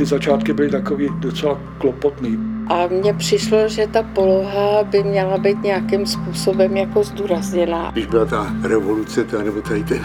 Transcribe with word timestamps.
ty 0.00 0.06
začátky 0.06 0.52
byly 0.52 0.70
takový 0.70 1.08
docela 1.18 1.60
klopotný. 1.78 2.38
A 2.68 2.86
mně 2.86 3.14
přišlo, 3.14 3.68
že 3.68 3.86
ta 3.86 4.02
poloha 4.02 4.82
by 4.82 5.02
měla 5.04 5.38
být 5.38 5.62
nějakým 5.62 6.06
způsobem 6.06 6.76
jako 6.76 7.04
zdůrazněná. 7.04 7.90
Když 7.92 8.06
byla 8.06 8.24
ta 8.24 8.54
revoluce, 8.62 9.24
ta, 9.24 9.42
nebo 9.42 9.60
tady 9.60 9.84
ten, 9.84 10.00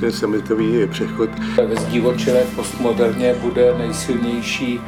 ten 0.00 0.12
sametový 0.12 0.86
přechod. 0.86 1.30
Ve 1.68 1.76
zdivočilé 1.76 2.44
postmoderně 2.56 3.34
bude 3.34 3.74
nejsilnější 3.78 4.80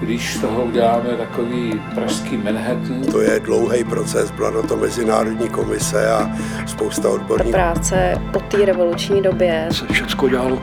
když 0.00 0.34
z 0.34 0.40
toho 0.40 0.64
uděláme 0.64 1.08
takový 1.08 1.82
pražský 1.94 2.36
Manhattan. 2.36 3.02
To 3.12 3.20
je 3.20 3.40
dlouhý 3.40 3.84
proces, 3.84 4.30
byla 4.30 4.50
na 4.50 4.62
to 4.62 4.76
mezinárodní 4.76 5.48
komise 5.48 6.10
a 6.10 6.30
spousta 6.66 7.10
odborníků. 7.10 7.50
Práce 7.50 8.14
po 8.32 8.40
té 8.40 8.64
revoluční 8.64 9.22
době. 9.22 9.68
Se 9.70 9.86
všechno 9.92 10.28
dělalo 10.28 10.62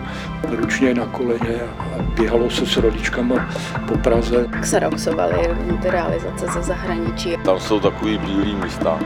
ručně 0.50 0.94
na 0.94 1.06
koleně 1.06 1.60
a 1.80 1.95
běhalo 2.16 2.50
se 2.50 2.66
s 2.66 2.78
rodičkama 2.78 3.50
po 3.88 3.98
Praze. 3.98 4.48
Xeroxovaly 4.62 5.50
ty 5.82 5.90
realizace 5.90 6.48
ze 6.54 6.62
zahraničí. 6.62 7.38
Tam 7.46 7.60
jsou 7.60 7.80
takový 7.80 8.18
bílý 8.18 8.56
místa. 8.56 9.00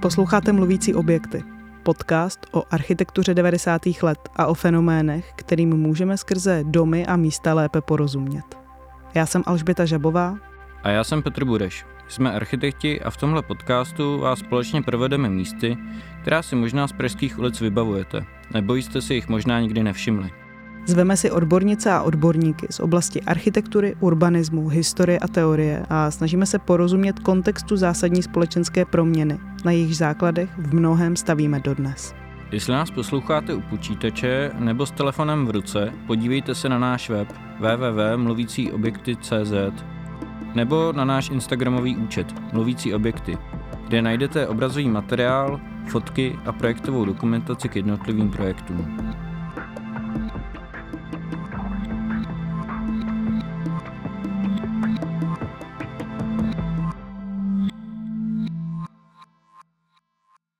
Posloucháte 0.00 0.52
mluvící 0.52 0.94
objekty 0.94 1.44
podcast 1.86 2.46
o 2.52 2.62
architektuře 2.70 3.34
90. 3.34 3.82
let 4.02 4.18
a 4.36 4.46
o 4.46 4.54
fenoménech, 4.54 5.32
kterým 5.36 5.76
můžeme 5.76 6.16
skrze 6.16 6.60
domy 6.64 7.06
a 7.06 7.16
místa 7.16 7.54
lépe 7.54 7.80
porozumět. 7.80 8.44
Já 9.14 9.26
jsem 9.26 9.42
Alžběta 9.46 9.84
Žabová. 9.84 10.36
A 10.82 10.90
já 10.90 11.04
jsem 11.04 11.22
Petr 11.22 11.44
Bureš. 11.44 11.86
Jsme 12.08 12.32
architekti 12.32 13.00
a 13.00 13.10
v 13.10 13.16
tomhle 13.16 13.42
podcastu 13.42 14.18
vás 14.18 14.38
společně 14.38 14.82
provedeme 14.82 15.28
místy, 15.28 15.76
která 16.26 16.42
si 16.42 16.56
možná 16.56 16.88
z 16.88 16.92
pražských 16.92 17.38
ulic 17.38 17.60
vybavujete, 17.60 18.24
nebo 18.54 18.74
jste 18.74 19.02
si 19.02 19.14
jich 19.14 19.28
možná 19.28 19.60
nikdy 19.60 19.82
nevšimli. 19.82 20.30
Zveme 20.86 21.16
si 21.16 21.30
odbornice 21.30 21.92
a 21.92 22.02
odborníky 22.02 22.66
z 22.70 22.80
oblasti 22.80 23.22
architektury, 23.22 23.96
urbanismu, 24.00 24.68
historie 24.68 25.18
a 25.18 25.28
teorie 25.28 25.86
a 25.88 26.10
snažíme 26.10 26.46
se 26.46 26.58
porozumět 26.58 27.18
kontextu 27.18 27.76
zásadní 27.76 28.22
společenské 28.22 28.84
proměny, 28.84 29.38
na 29.64 29.72
jejich 29.72 29.96
základech 29.96 30.50
v 30.58 30.74
mnohem 30.74 31.16
stavíme 31.16 31.60
dodnes. 31.60 32.14
Jestli 32.52 32.72
nás 32.72 32.90
posloucháte 32.90 33.54
u 33.54 33.60
počítače 33.60 34.50
nebo 34.58 34.86
s 34.86 34.90
telefonem 34.90 35.46
v 35.46 35.50
ruce, 35.50 35.92
podívejte 36.06 36.54
se 36.54 36.68
na 36.68 36.78
náš 36.78 37.10
web 37.10 37.28
www.mluvícíobjekty.cz 37.60 39.52
nebo 40.54 40.92
na 40.92 41.04
náš 41.04 41.30
Instagramový 41.30 41.96
účet 41.96 42.34
Mluvící 42.52 42.94
objekty, 42.94 43.38
kde 43.88 44.02
najdete 44.02 44.46
obrazový 44.46 44.88
materiál, 44.88 45.60
fotky 45.88 46.38
a 46.44 46.52
projektovou 46.52 47.04
dokumentaci 47.04 47.68
k 47.68 47.76
jednotlivým 47.76 48.30
projektům. 48.30 49.25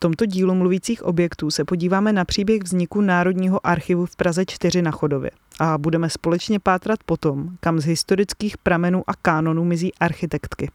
Tomto 0.07 0.27
dílu 0.27 0.55
mluvících 0.55 1.03
objektů 1.03 1.51
se 1.51 1.65
podíváme 1.65 2.13
na 2.13 2.25
příběh 2.25 2.63
vzniku 2.63 3.01
Národního 3.01 3.67
archivu 3.67 4.07
v 4.07 4.17
Praze 4.17 4.45
4 4.47 4.83
na 4.83 4.91
Chodově 4.91 5.31
a 5.61 5.79
budeme 5.79 6.11
společně 6.11 6.61
pátrat 6.61 6.99
po 7.07 7.17
tom, 7.17 7.49
kam 7.61 7.81
z 7.81 7.85
historických 7.85 8.59
pramenů 8.59 9.03
a 9.07 9.15
kánonů 9.15 9.65
mizí 9.65 9.95
architektky 9.95 10.71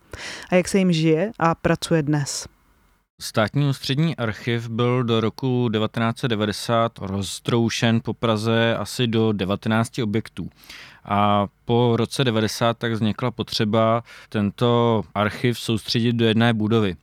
a 0.49 0.55
jak 0.55 0.67
se 0.67 0.77
jim 0.77 0.91
žije 0.91 1.31
a 1.39 1.55
pracuje 1.55 2.03
dnes. 2.03 2.47
Státní 3.21 3.69
ústřední 3.69 4.15
archiv 4.15 4.69
byl 4.69 5.03
do 5.03 5.21
roku 5.21 5.69
1990 5.73 6.99
roztroušen 7.01 8.01
po 8.03 8.13
Praze 8.13 8.75
asi 8.75 9.07
do 9.07 9.31
19 9.31 9.99
objektů. 9.99 10.49
A 11.05 11.47
po 11.65 11.93
roce 11.97 12.23
90 12.23 12.77
tak 12.77 12.91
vznikla 12.91 13.31
potřeba 13.31 14.03
tento 14.29 15.01
archiv 15.15 15.59
soustředit 15.59 16.13
do 16.13 16.25
jedné 16.25 16.53
budovy. 16.53 16.95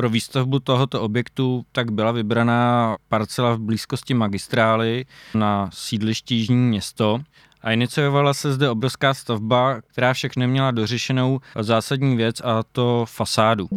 Pro 0.00 0.08
výstavbu 0.08 0.60
tohoto 0.60 1.02
objektu 1.02 1.62
tak 1.72 1.92
byla 1.92 2.12
vybraná 2.12 2.96
parcela 3.08 3.54
v 3.54 3.58
blízkosti 3.58 4.14
magistrály 4.14 5.04
na 5.34 5.70
sídlišti 5.72 6.34
Jižní 6.34 6.56
město 6.56 7.20
a 7.62 7.72
iniciovala 7.72 8.34
se 8.34 8.52
zde 8.52 8.70
obrovská 8.70 9.14
stavba, 9.14 9.80
která 9.80 10.12
však 10.12 10.36
neměla 10.36 10.70
dořešenou 10.70 11.40
zásadní 11.60 12.16
věc 12.16 12.40
a 12.44 12.62
to 12.72 13.04
fasádu. 13.08 13.68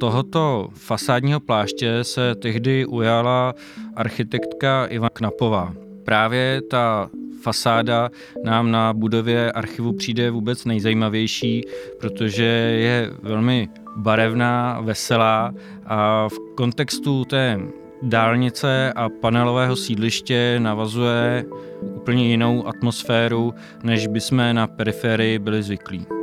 Tohoto 0.00 0.68
fasádního 0.74 1.40
pláště 1.40 2.04
se 2.04 2.34
tehdy 2.34 2.86
ujala 2.86 3.54
architektka 3.96 4.86
Ivan 4.86 5.10
Knapová. 5.12 5.74
Právě 6.04 6.62
ta 6.70 7.10
fasáda 7.42 8.10
nám 8.44 8.70
na 8.70 8.92
budově 8.92 9.52
archivu 9.52 9.92
přijde 9.92 10.30
vůbec 10.30 10.64
nejzajímavější, 10.64 11.62
protože 12.00 12.44
je 12.78 13.10
velmi 13.22 13.68
barevná, 13.96 14.80
veselá 14.80 15.54
a 15.86 16.28
v 16.28 16.54
kontextu 16.54 17.24
té 17.24 17.60
dálnice 18.02 18.92
a 18.92 19.08
panelového 19.08 19.76
sídliště 19.76 20.56
navazuje 20.58 21.44
úplně 21.82 22.28
jinou 22.28 22.66
atmosféru, 22.66 23.54
než 23.82 24.06
bychom 24.06 24.42
na 24.52 24.66
periferii 24.66 25.38
byli 25.38 25.62
zvyklí. 25.62 26.19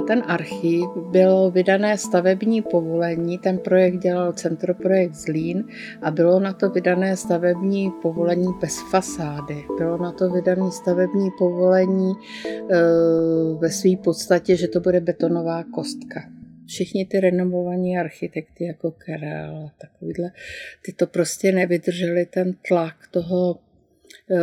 Na 0.00 0.06
ten 0.06 0.22
archiv 0.26 0.84
bylo 1.10 1.50
vydané 1.50 1.98
stavební 1.98 2.62
povolení, 2.62 3.38
ten 3.38 3.58
projekt 3.58 3.98
dělal 3.98 4.32
Centroprojekt 4.32 5.14
Zlín 5.14 5.64
a 6.02 6.10
bylo 6.10 6.40
na 6.40 6.52
to 6.52 6.70
vydané 6.70 7.16
stavební 7.16 7.90
povolení 8.02 8.46
bez 8.60 8.76
fasády. 8.90 9.64
Bylo 9.78 9.98
na 9.98 10.12
to 10.12 10.30
vydané 10.30 10.70
stavební 10.70 11.30
povolení 11.38 12.12
e, 12.12 12.16
ve 13.58 13.70
své 13.70 13.96
podstatě, 14.04 14.56
že 14.56 14.68
to 14.68 14.80
bude 14.80 15.00
betonová 15.00 15.64
kostka 15.64 16.20
všichni 16.66 17.06
ty 17.06 17.20
renomovaní 17.20 17.98
architekty 17.98 18.64
jako 18.64 18.90
Karel 18.90 19.56
a 19.56 19.72
takovýhle, 19.78 20.30
ty 20.82 20.92
to 20.92 21.06
prostě 21.06 21.52
nevydrželi 21.52 22.26
ten 22.26 22.54
tlak 22.68 22.94
toho 23.10 23.58
e, 24.30 24.38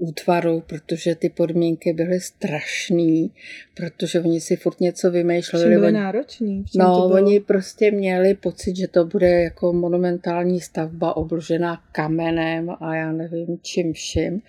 útvaru, 0.00 0.62
protože 0.66 1.14
ty 1.14 1.28
podmínky 1.28 1.92
byly 1.92 2.20
strašný, 2.20 3.30
protože 3.74 4.20
oni 4.20 4.40
si 4.40 4.56
furt 4.56 4.80
něco 4.80 5.10
vymýšleli. 5.10 5.64
Čím 5.64 5.80
byly 5.80 5.92
náročný? 5.92 6.64
No, 6.76 7.06
oni 7.06 7.40
prostě 7.40 7.90
měli 7.90 8.34
pocit, 8.34 8.76
že 8.76 8.88
to 8.88 9.04
bude 9.04 9.42
jako 9.42 9.72
monumentální 9.72 10.60
stavba 10.60 11.16
obložená 11.16 11.82
kamenem 11.92 12.70
a 12.80 12.94
já 12.94 13.12
nevím 13.12 13.58
čím 13.62 13.92
vším. 13.92 14.42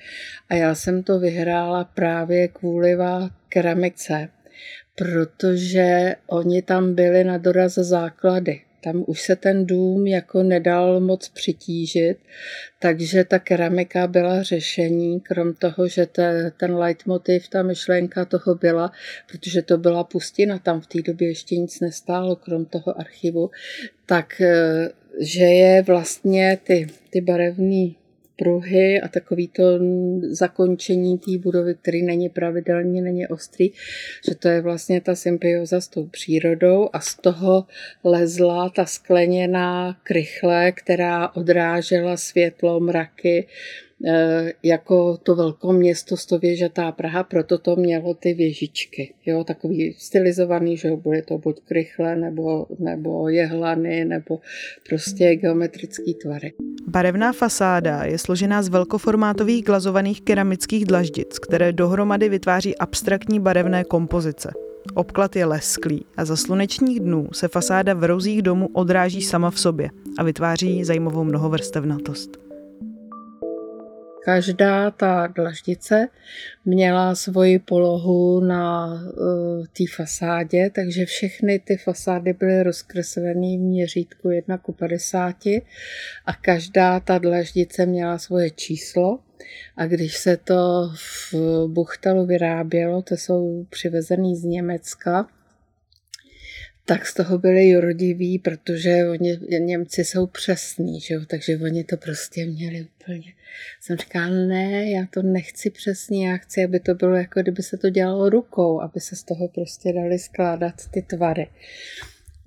A 0.49 0.55
já 0.55 0.75
jsem 0.75 1.03
to 1.03 1.19
vyhrála 1.19 1.83
právě 1.83 2.47
kvůli 2.47 2.97
keramice, 3.49 4.29
protože 4.95 6.15
oni 6.27 6.61
tam 6.61 6.95
byli 6.95 7.23
na 7.23 7.37
doraz 7.37 7.73
základy 7.73 8.61
tam 8.81 9.03
už 9.07 9.21
se 9.21 9.35
ten 9.35 9.65
dům 9.65 10.07
jako 10.07 10.43
nedal 10.43 10.99
moc 10.99 11.29
přitížit, 11.29 12.17
takže 12.79 13.23
ta 13.23 13.39
keramika 13.39 14.07
byla 14.07 14.43
řešení, 14.43 15.19
krom 15.19 15.53
toho, 15.53 15.87
že 15.87 16.05
te, 16.05 16.51
ten 16.59 16.75
leitmotiv, 16.75 17.47
ta 17.47 17.63
myšlenka 17.63 18.25
toho 18.25 18.55
byla, 18.55 18.91
protože 19.31 19.61
to 19.61 19.77
byla 19.77 20.03
pustina, 20.03 20.59
tam 20.59 20.81
v 20.81 20.87
té 20.87 21.01
době 21.01 21.27
ještě 21.27 21.57
nic 21.57 21.79
nestálo, 21.79 22.35
krom 22.35 22.65
toho 22.65 22.99
archivu, 22.99 23.49
tak 24.05 24.41
eh, 24.41 24.89
že 25.19 25.43
je 25.43 25.81
vlastně 25.81 26.57
ty, 26.63 26.87
ty 27.09 27.21
barevné 27.21 28.00
pruhy 28.41 29.01
a 29.01 29.07
takový 29.07 29.47
to 29.47 29.63
zakončení 30.29 31.17
té 31.17 31.37
budovy, 31.37 31.75
který 31.75 32.03
není 32.03 32.29
pravidelně, 32.29 33.01
není 33.01 33.27
ostrý, 33.27 33.71
že 34.27 34.35
to 34.35 34.47
je 34.47 34.61
vlastně 34.61 35.01
ta 35.01 35.15
symbioza 35.15 35.81
s 35.81 35.87
tou 35.87 36.07
přírodou 36.07 36.89
a 36.93 36.99
z 36.99 37.15
toho 37.15 37.65
lezla 38.03 38.69
ta 38.69 38.85
skleněná 38.85 39.97
krychle, 40.03 40.71
která 40.71 41.35
odrážela 41.35 42.17
světlo, 42.17 42.79
mraky, 42.79 43.47
jako 44.63 45.17
to 45.17 45.35
velké 45.35 45.73
město 45.73 46.17
stověžatá 46.17 46.91
Praha, 46.91 47.23
proto 47.23 47.57
to 47.57 47.75
mělo 47.75 48.13
ty 48.13 48.33
věžičky. 48.33 49.13
Jo, 49.25 49.43
takový 49.43 49.95
stylizovaný, 49.99 50.77
že 50.77 50.91
bude 50.91 51.21
to 51.21 51.37
buď 51.37 51.59
krychle, 51.65 52.15
nebo, 52.15 52.67
nebo 52.79 53.29
jehlany, 53.29 54.05
nebo 54.05 54.39
prostě 54.89 55.35
geometrický 55.35 56.13
tvary. 56.13 56.53
Barevná 56.87 57.33
fasáda 57.33 58.03
je 58.03 58.17
složená 58.17 58.63
z 58.63 58.69
velkoformátových 58.69 59.63
glazovaných 59.63 60.21
keramických 60.21 60.85
dlaždic, 60.85 61.39
které 61.39 61.73
dohromady 61.73 62.29
vytváří 62.29 62.77
abstraktní 62.77 63.39
barevné 63.39 63.83
kompozice. 63.83 64.51
Obklad 64.93 65.35
je 65.35 65.45
lesklý 65.45 66.05
a 66.17 66.25
za 66.25 66.35
slunečních 66.35 66.99
dnů 66.99 67.27
se 67.33 67.47
fasáda 67.47 67.93
v 67.93 68.03
rozích 68.03 68.41
domů 68.41 68.69
odráží 68.73 69.21
sama 69.21 69.51
v 69.51 69.59
sobě 69.59 69.89
a 70.17 70.23
vytváří 70.23 70.83
zajímavou 70.83 71.23
mnohovrstevnatost. 71.23 72.50
Každá 74.23 74.91
ta 74.91 75.27
dlaždice 75.27 76.07
měla 76.65 77.15
svoji 77.15 77.59
polohu 77.59 78.39
na 78.39 78.85
uh, 78.93 79.65
té 79.65 79.83
fasádě, 79.95 80.69
takže 80.75 81.05
všechny 81.05 81.59
ty 81.59 81.77
fasády 81.77 82.33
byly 82.33 82.63
rozkreslené 82.63 83.57
v 83.57 83.59
měřítku 83.59 84.29
1 84.29 84.57
ku 84.57 84.73
50 84.73 85.35
a 86.25 86.33
každá 86.41 86.99
ta 86.99 87.17
dlaždice 87.17 87.85
měla 87.85 88.17
svoje 88.17 88.49
číslo. 88.49 89.19
A 89.77 89.85
když 89.85 90.17
se 90.17 90.37
to 90.37 90.91
v 90.95 91.33
Buchtalu 91.67 92.25
vyrábělo, 92.25 93.01
to 93.01 93.17
jsou 93.17 93.65
přivezený 93.69 94.35
z 94.35 94.43
Německa, 94.43 95.27
tak 96.85 97.05
z 97.05 97.13
toho 97.13 97.37
byli 97.37 97.69
jurodiví, 97.69 98.39
protože 98.39 99.09
oni, 99.09 99.39
Němci 99.59 100.05
jsou 100.05 100.27
přesní, 100.27 100.99
že 100.99 101.13
jo? 101.13 101.21
takže 101.27 101.57
oni 101.57 101.83
to 101.83 101.97
prostě 101.97 102.45
měli 102.45 102.87
úplně. 102.99 103.33
Jsem 103.81 103.97
říkala, 103.97 104.29
ne, 104.29 104.91
já 104.91 105.07
to 105.13 105.21
nechci 105.21 105.69
přesně, 105.69 106.29
já 106.29 106.37
chci, 106.37 106.63
aby 106.63 106.79
to 106.79 106.95
bylo 106.95 107.15
jako 107.15 107.41
kdyby 107.41 107.63
se 107.63 107.77
to 107.77 107.89
dělalo 107.89 108.29
rukou, 108.29 108.81
aby 108.81 108.99
se 108.99 109.15
z 109.15 109.23
toho 109.23 109.47
prostě 109.47 109.93
dali 109.93 110.19
skládat 110.19 110.73
ty 110.91 111.01
tvary. 111.01 111.47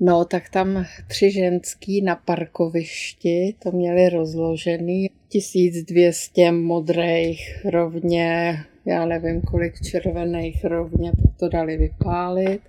No, 0.01 0.25
tak 0.25 0.49
tam 0.49 0.87
tři 1.09 1.31
ženský 1.31 2.03
na 2.03 2.17
parkovišti 2.17 3.55
to 3.63 3.73
měli 3.73 4.09
rozložený. 4.09 5.11
1200 5.29 6.53
modrých 6.53 7.65
rovně, 7.65 8.59
já 8.87 9.07
nevím 9.07 9.41
kolik 9.43 9.81
červených 9.81 10.65
rovně, 10.65 11.13
pak 11.13 11.37
to 11.37 11.49
dali 11.49 11.77
vypálit 11.77 12.61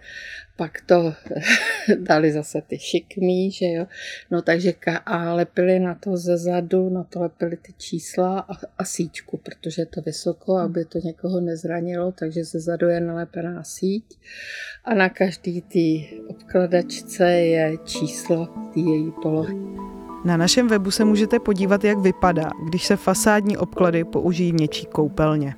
pak 0.56 0.81
to 0.85 1.13
dali 2.00 2.31
zase 2.31 2.62
ty 2.62 2.79
šikmý, 2.79 3.51
že 3.51 3.65
jo. 3.65 3.85
No 4.31 4.41
takže 4.41 4.73
a 5.06 5.33
lepili 5.33 5.79
na 5.79 5.95
to 5.95 6.17
ze 6.17 6.38
zadu, 6.38 6.89
na 6.89 7.03
to 7.03 7.21
lepili 7.21 7.57
ty 7.57 7.73
čísla 7.77 8.39
a, 8.39 8.53
a 8.77 8.85
síťku, 8.85 9.38
protože 9.38 9.81
je 9.81 9.85
to 9.85 10.01
vysoko, 10.01 10.57
aby 10.57 10.85
to 10.85 11.00
někoho 11.03 11.39
nezranilo, 11.39 12.12
takže 12.12 12.44
ze 12.44 12.59
zadu 12.59 12.88
je 12.88 13.00
nalepená 13.00 13.63
síť 13.63 14.06
a 14.85 14.94
na 14.94 15.09
každý 15.09 15.62
té 15.62 16.15
obkladačce 16.27 17.31
je 17.31 17.77
číslo 17.85 18.45
té 18.45 18.79
její 18.79 19.12
polohy. 19.21 19.56
Na 20.25 20.38
našem 20.38 20.67
webu 20.67 20.91
se 20.91 21.06
můžete 21.06 21.39
podívat, 21.39 21.83
jak 21.83 21.97
vypadá, 21.97 22.50
když 22.69 22.85
se 22.85 22.95
fasádní 22.95 23.57
obklady 23.57 24.03
použijí 24.03 24.51
v 24.51 24.56
něčí 24.56 24.85
koupelně 24.85 25.56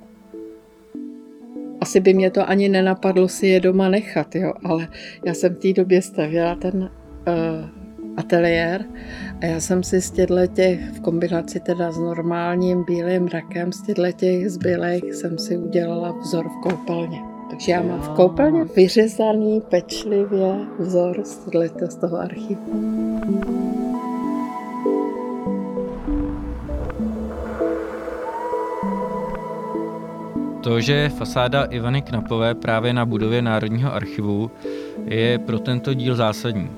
asi 1.80 2.00
by 2.00 2.14
mě 2.14 2.30
to 2.30 2.48
ani 2.48 2.68
nenapadlo 2.68 3.28
si 3.28 3.46
je 3.46 3.60
doma 3.60 3.88
nechat, 3.88 4.34
jo, 4.34 4.52
ale 4.64 4.88
já 5.24 5.34
jsem 5.34 5.54
v 5.54 5.58
té 5.58 5.72
době 5.72 6.02
stavěla 6.02 6.54
ten 6.54 6.82
uh, 6.82 7.68
ateliér 8.16 8.84
a 9.40 9.46
já 9.46 9.60
jsem 9.60 9.82
si 9.82 10.00
z 10.00 10.10
těch, 10.54 10.80
v 10.92 11.00
kombinaci 11.00 11.60
teda 11.60 11.92
s 11.92 11.98
normálním 11.98 12.84
bílým 12.84 13.26
rakem, 13.26 13.72
z 13.72 13.82
těch 14.16 14.50
zbylých 14.50 15.14
jsem 15.14 15.38
si 15.38 15.56
udělala 15.56 16.12
vzor 16.12 16.48
v 16.48 16.62
koupelně. 16.62 17.18
Takže 17.50 17.72
já 17.72 17.82
mám 17.82 18.00
v 18.00 18.08
koupelně 18.08 18.64
vyřezaný 18.64 19.60
pečlivě 19.60 20.54
vzor 20.78 21.22
z 21.90 21.96
toho 21.96 22.16
archivu. 22.16 22.88
To, 30.68 30.80
že 30.80 31.08
fasáda 31.08 31.64
Ivany 31.64 32.02
Knapové 32.02 32.54
právě 32.54 32.92
na 32.92 33.06
budově 33.06 33.42
Národního 33.42 33.94
archivu, 33.94 34.50
je 35.04 35.38
pro 35.38 35.58
tento 35.58 35.94
díl 35.94 36.14
zásadní. 36.14 36.70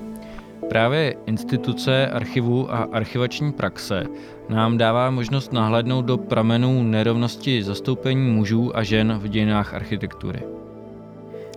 Právě 0.69 1.15
instituce 1.25 2.07
archivu 2.07 2.73
a 2.73 2.87
archivační 2.91 3.51
praxe 3.51 4.03
nám 4.49 4.77
dává 4.77 5.09
možnost 5.09 5.53
nahlédnout 5.53 6.05
do 6.05 6.17
pramenů 6.17 6.83
nerovnosti 6.83 7.63
zastoupení 7.63 8.31
mužů 8.31 8.77
a 8.77 8.83
žen 8.83 9.19
v 9.21 9.27
dějinách 9.27 9.73
architektury. 9.73 10.41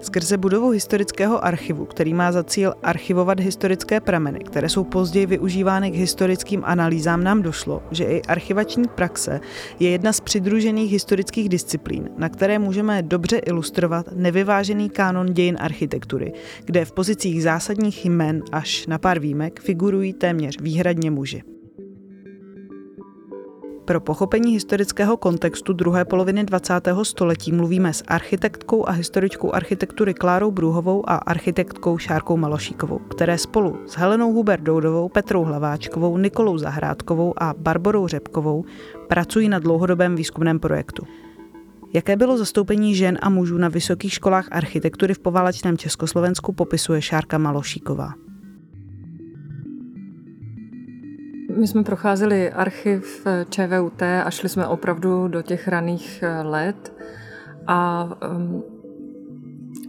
Skrze 0.04 0.36
budovu 0.36 0.70
historického 0.70 1.44
archivu, 1.44 1.84
který 1.84 2.14
má 2.14 2.32
za 2.32 2.44
cíl 2.44 2.74
archivovat 2.82 3.40
historické 3.40 4.00
prameny, 4.00 4.38
které 4.38 4.68
jsou 4.68 4.84
později 4.84 5.26
využívány 5.26 5.90
k 5.90 5.94
historickým 5.94 6.62
analýzám, 6.64 7.24
nám 7.24 7.42
došlo, 7.42 7.82
že 7.90 8.04
i 8.04 8.22
archivační 8.22 8.88
praxe 8.88 9.40
je 9.80 9.90
jedna 9.90 10.12
z 10.12 10.20
přidružených 10.20 10.92
historických 10.92 11.48
disciplín, 11.48 12.08
na 12.18 12.28
které 12.28 12.58
můžeme 12.58 13.02
dobře 13.02 13.36
ilustrovat 13.36 14.06
nevyvážený 14.12 14.90
kánon 14.90 15.26
dějin 15.26 15.56
architektury, 15.60 16.32
kde 16.64 16.84
v 16.84 16.92
pozicích 16.92 17.42
zásadních 17.42 18.04
jmen 18.04 18.42
až 18.52 18.86
na 18.86 18.98
pár 18.98 19.18
výjimek 19.18 19.60
figurují 19.60 20.12
téměř 20.12 20.60
výhradně 20.60 21.10
muži. 21.10 21.53
Pro 23.84 24.00
pochopení 24.00 24.52
historického 24.52 25.16
kontextu 25.16 25.72
druhé 25.72 26.04
poloviny 26.04 26.44
20. 26.44 26.74
století 27.02 27.52
mluvíme 27.52 27.92
s 27.92 28.04
architektkou 28.08 28.88
a 28.88 28.92
historičkou 28.92 29.52
architektury 29.52 30.14
Klárou 30.14 30.50
Brůhovou 30.50 31.10
a 31.10 31.14
architektkou 31.14 31.98
Šárkou 31.98 32.36
Malošíkovou, 32.36 32.98
které 32.98 33.38
spolu 33.38 33.78
s 33.86 33.96
Helenou 33.96 34.32
Huber 34.32 34.60
Doudovou, 34.60 35.08
Petrou 35.08 35.44
Hlaváčkovou, 35.44 36.18
Nikolou 36.18 36.58
Zahrádkovou 36.58 37.34
a 37.42 37.54
Barborou 37.58 38.08
Řepkovou 38.08 38.64
pracují 39.08 39.48
na 39.48 39.58
dlouhodobém 39.58 40.16
výzkumném 40.16 40.58
projektu. 40.58 41.06
Jaké 41.92 42.16
bylo 42.16 42.38
zastoupení 42.38 42.94
žen 42.94 43.18
a 43.22 43.28
mužů 43.28 43.58
na 43.58 43.68
vysokých 43.68 44.12
školách 44.12 44.48
architektury 44.50 45.14
v 45.14 45.18
poválečném 45.18 45.78
Československu, 45.78 46.52
popisuje 46.52 47.02
Šárka 47.02 47.38
Malošíková. 47.38 48.14
My 51.56 51.66
jsme 51.66 51.84
procházeli 51.84 52.52
archiv 52.52 53.26
eh, 53.26 53.46
ČVUT 53.50 54.02
a 54.02 54.30
šli 54.30 54.48
jsme 54.48 54.66
opravdu 54.66 55.28
do 55.28 55.42
těch 55.42 55.68
raných 55.68 56.22
eh, 56.22 56.42
let 56.42 56.92
a 57.66 58.08
ehm, 58.20 58.62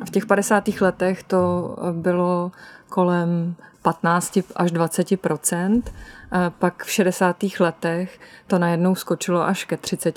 v 0.06 0.10
těch 0.10 0.26
50. 0.26 0.64
letech 0.82 1.24
to 1.24 1.76
eh, 1.78 1.94
bylo 1.94 2.52
kolem 2.90 3.56
15 3.82 4.38
až 4.56 4.74
20% 4.74 5.82
pak 6.60 6.84
v 6.84 6.92
60. 6.92 7.36
letech 7.60 8.20
to 8.48 8.60
najednou 8.60 8.96
skočilo 8.96 9.42
až 9.42 9.66
ke 9.66 9.78
30 9.78 10.16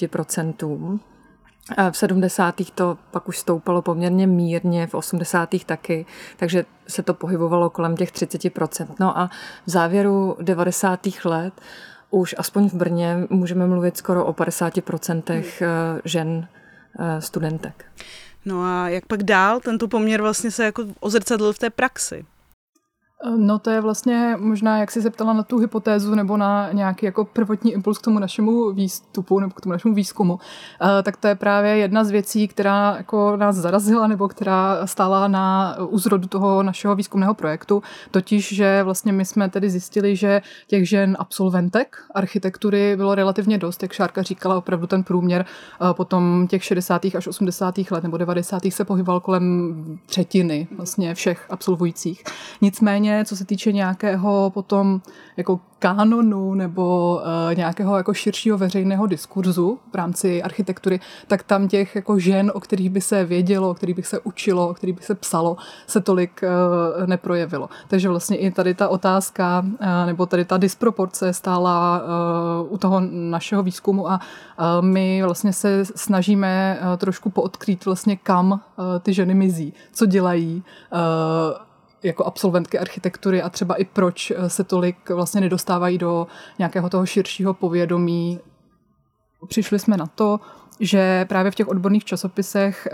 v 1.90 1.96
70. 1.96 2.54
to 2.74 2.98
pak 3.10 3.28
už 3.28 3.38
stoupalo 3.38 3.82
poměrně 3.82 4.26
mírně, 4.26 4.86
v 4.86 4.94
80. 4.94 5.48
taky, 5.66 6.06
takže 6.36 6.64
se 6.88 7.02
to 7.02 7.14
pohybovalo 7.14 7.70
kolem 7.70 7.96
těch 7.96 8.12
30%. 8.12 8.86
No 9.00 9.18
a 9.18 9.30
v 9.66 9.70
závěru 9.70 10.36
90. 10.40 11.00
let 11.24 11.60
už 12.10 12.34
aspoň 12.38 12.68
v 12.68 12.74
Brně 12.74 13.16
můžeme 13.30 13.66
mluvit 13.66 13.96
skoro 13.96 14.24
o 14.24 14.32
50% 14.32 15.22
eh, 15.30 16.00
žen 16.04 16.48
eh, 16.98 17.20
studentek. 17.20 17.84
No 18.44 18.62
a 18.62 18.88
jak 18.88 19.06
pak 19.06 19.22
dál 19.22 19.60
tento 19.60 19.88
poměr 19.88 20.22
vlastně 20.22 20.50
se 20.50 20.64
jako 20.64 20.84
ozrcadlil 21.00 21.52
v 21.52 21.58
té 21.58 21.70
praxi? 21.70 22.24
No 23.36 23.58
to 23.58 23.70
je 23.70 23.80
vlastně 23.80 24.36
možná, 24.38 24.78
jak 24.78 24.90
jsi 24.90 25.02
se 25.02 25.10
ptala 25.10 25.32
na 25.32 25.42
tu 25.42 25.58
hypotézu 25.58 26.14
nebo 26.14 26.36
na 26.36 26.72
nějaký 26.72 27.06
jako 27.06 27.24
prvotní 27.24 27.72
impuls 27.72 27.98
k 27.98 28.02
tomu 28.02 28.18
našemu 28.18 28.72
výstupu 28.72 29.40
nebo 29.40 29.54
k 29.54 29.60
tomu 29.60 29.72
našemu 29.72 29.94
výzkumu, 29.94 30.38
eh, 30.98 31.02
tak 31.02 31.16
to 31.16 31.28
je 31.28 31.34
právě 31.34 31.76
jedna 31.76 32.04
z 32.04 32.10
věcí, 32.10 32.48
která 32.48 32.94
jako 32.96 33.36
nás 33.36 33.56
zarazila 33.56 34.06
nebo 34.06 34.28
která 34.28 34.86
stála 34.86 35.28
na 35.28 35.76
úzrodu 35.88 36.28
toho 36.28 36.62
našeho 36.62 36.94
výzkumného 36.96 37.34
projektu, 37.34 37.82
totiž, 38.10 38.54
že 38.54 38.82
vlastně 38.82 39.12
my 39.12 39.24
jsme 39.24 39.48
tedy 39.48 39.70
zjistili, 39.70 40.16
že 40.16 40.42
těch 40.66 40.88
žen 40.88 41.16
absolventek 41.20 41.96
architektury 42.14 42.96
bylo 42.96 43.14
relativně 43.14 43.58
dost, 43.58 43.82
jak 43.82 43.92
Šárka 43.92 44.22
říkala, 44.22 44.56
opravdu 44.56 44.86
ten 44.86 45.04
průměr 45.04 45.44
eh, 45.44 45.94
potom 45.94 46.46
těch 46.50 46.64
60. 46.64 47.04
až 47.16 47.26
80. 47.26 47.74
let 47.90 48.02
nebo 48.02 48.16
90. 48.16 48.62
se 48.70 48.84
pohyboval 48.84 49.20
kolem 49.20 49.74
třetiny 50.06 50.68
vlastně 50.76 51.14
všech 51.14 51.46
absolvujících. 51.50 52.24
Nicméně 52.60 53.07
Nicméně, 53.08 53.24
co 53.24 53.36
se 53.36 53.44
týče 53.44 53.72
nějakého 53.72 54.50
potom 54.54 55.00
jako 55.36 55.60
kánonu 55.78 56.54
nebo 56.54 57.16
uh, 57.48 57.54
nějakého 57.54 57.96
jako 57.96 58.14
širšího 58.14 58.58
veřejného 58.58 59.06
diskurzu 59.06 59.78
v 59.92 59.94
rámci 59.94 60.42
architektury, 60.42 61.00
tak 61.26 61.42
tam 61.42 61.68
těch 61.68 61.96
jako 61.96 62.18
žen, 62.18 62.52
o 62.54 62.60
kterých 62.60 62.90
by 62.90 63.00
se 63.00 63.24
vědělo, 63.24 63.70
o 63.70 63.74
kterých 63.74 63.96
by 63.96 64.02
se 64.02 64.18
učilo, 64.18 64.68
o 64.68 64.74
kterých 64.74 64.96
by 64.96 65.02
se 65.02 65.14
psalo, 65.14 65.56
se 65.86 66.00
tolik 66.00 66.40
uh, 66.42 67.06
neprojevilo. 67.06 67.68
Takže 67.88 68.08
vlastně 68.08 68.36
i 68.36 68.50
tady 68.50 68.74
ta 68.74 68.88
otázka 68.88 69.64
uh, 69.66 70.06
nebo 70.06 70.26
tady 70.26 70.44
ta 70.44 70.56
disproporce 70.56 71.32
stála 71.32 72.02
uh, 72.60 72.72
u 72.72 72.78
toho 72.78 73.00
našeho 73.10 73.62
výzkumu 73.62 74.10
a 74.10 74.20
uh, 74.20 74.86
my 74.86 75.22
vlastně 75.22 75.52
se 75.52 75.84
snažíme 75.84 76.78
uh, 76.80 76.96
trošku 76.96 77.30
poodkrýt 77.30 77.84
vlastně 77.84 78.16
kam 78.16 78.52
uh, 78.52 78.58
ty 79.02 79.12
ženy 79.12 79.34
mizí, 79.34 79.74
co 79.92 80.06
dělají, 80.06 80.62
uh, 80.92 81.67
jako 82.02 82.24
absolventky 82.24 82.78
architektury 82.78 83.42
a 83.42 83.48
třeba 83.48 83.74
i 83.74 83.84
proč 83.84 84.30
eh, 84.30 84.50
se 84.50 84.64
tolik 84.64 85.10
vlastně 85.10 85.40
nedostávají 85.40 85.98
do 85.98 86.26
nějakého 86.58 86.90
toho 86.90 87.06
širšího 87.06 87.54
povědomí. 87.54 88.40
Přišli 89.48 89.78
jsme 89.78 89.96
na 89.96 90.06
to, 90.06 90.40
že 90.80 91.24
právě 91.28 91.50
v 91.50 91.54
těch 91.54 91.68
odborných 91.68 92.04
časopisech 92.04 92.88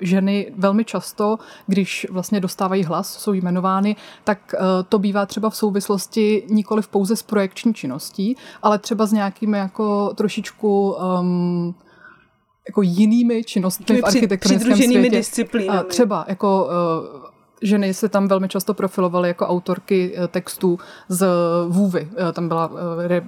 ženy 0.00 0.52
velmi 0.56 0.84
často, 0.84 1.38
když 1.66 2.06
vlastně 2.10 2.40
dostávají 2.40 2.84
hlas, 2.84 3.18
jsou 3.18 3.32
jmenovány, 3.32 3.96
tak 4.24 4.54
to 4.88 4.98
bývá 4.98 5.26
třeba 5.26 5.50
v 5.50 5.56
souvislosti 5.56 6.46
nikoli 6.50 6.82
v 6.82 6.88
pouze 6.88 7.16
s 7.16 7.22
projekční 7.22 7.74
činností, 7.74 8.36
ale 8.62 8.78
třeba 8.78 9.06
s 9.06 9.12
nějakými 9.12 9.58
jako 9.58 10.14
trošičku 10.14 10.96
um, 11.20 11.74
jako 12.68 12.82
jinými 12.82 13.44
činnostmi 13.44 14.00
v 14.00 14.04
architektonickém 14.04 14.76
světě. 14.76 15.10
disciplínami. 15.10 15.88
Třeba 15.88 16.24
jako 16.28 16.64
uh, 16.64 17.28
ženy 17.62 17.94
se 17.94 18.08
tam 18.08 18.28
velmi 18.28 18.48
často 18.48 18.74
profilovaly 18.74 19.28
jako 19.28 19.46
autorky 19.46 20.14
eh, 20.16 20.28
textů 20.28 20.78
z 21.08 21.26
VÚVy. 21.68 22.08
Eh, 22.28 22.32
tam 22.32 22.48
byla 22.48 22.70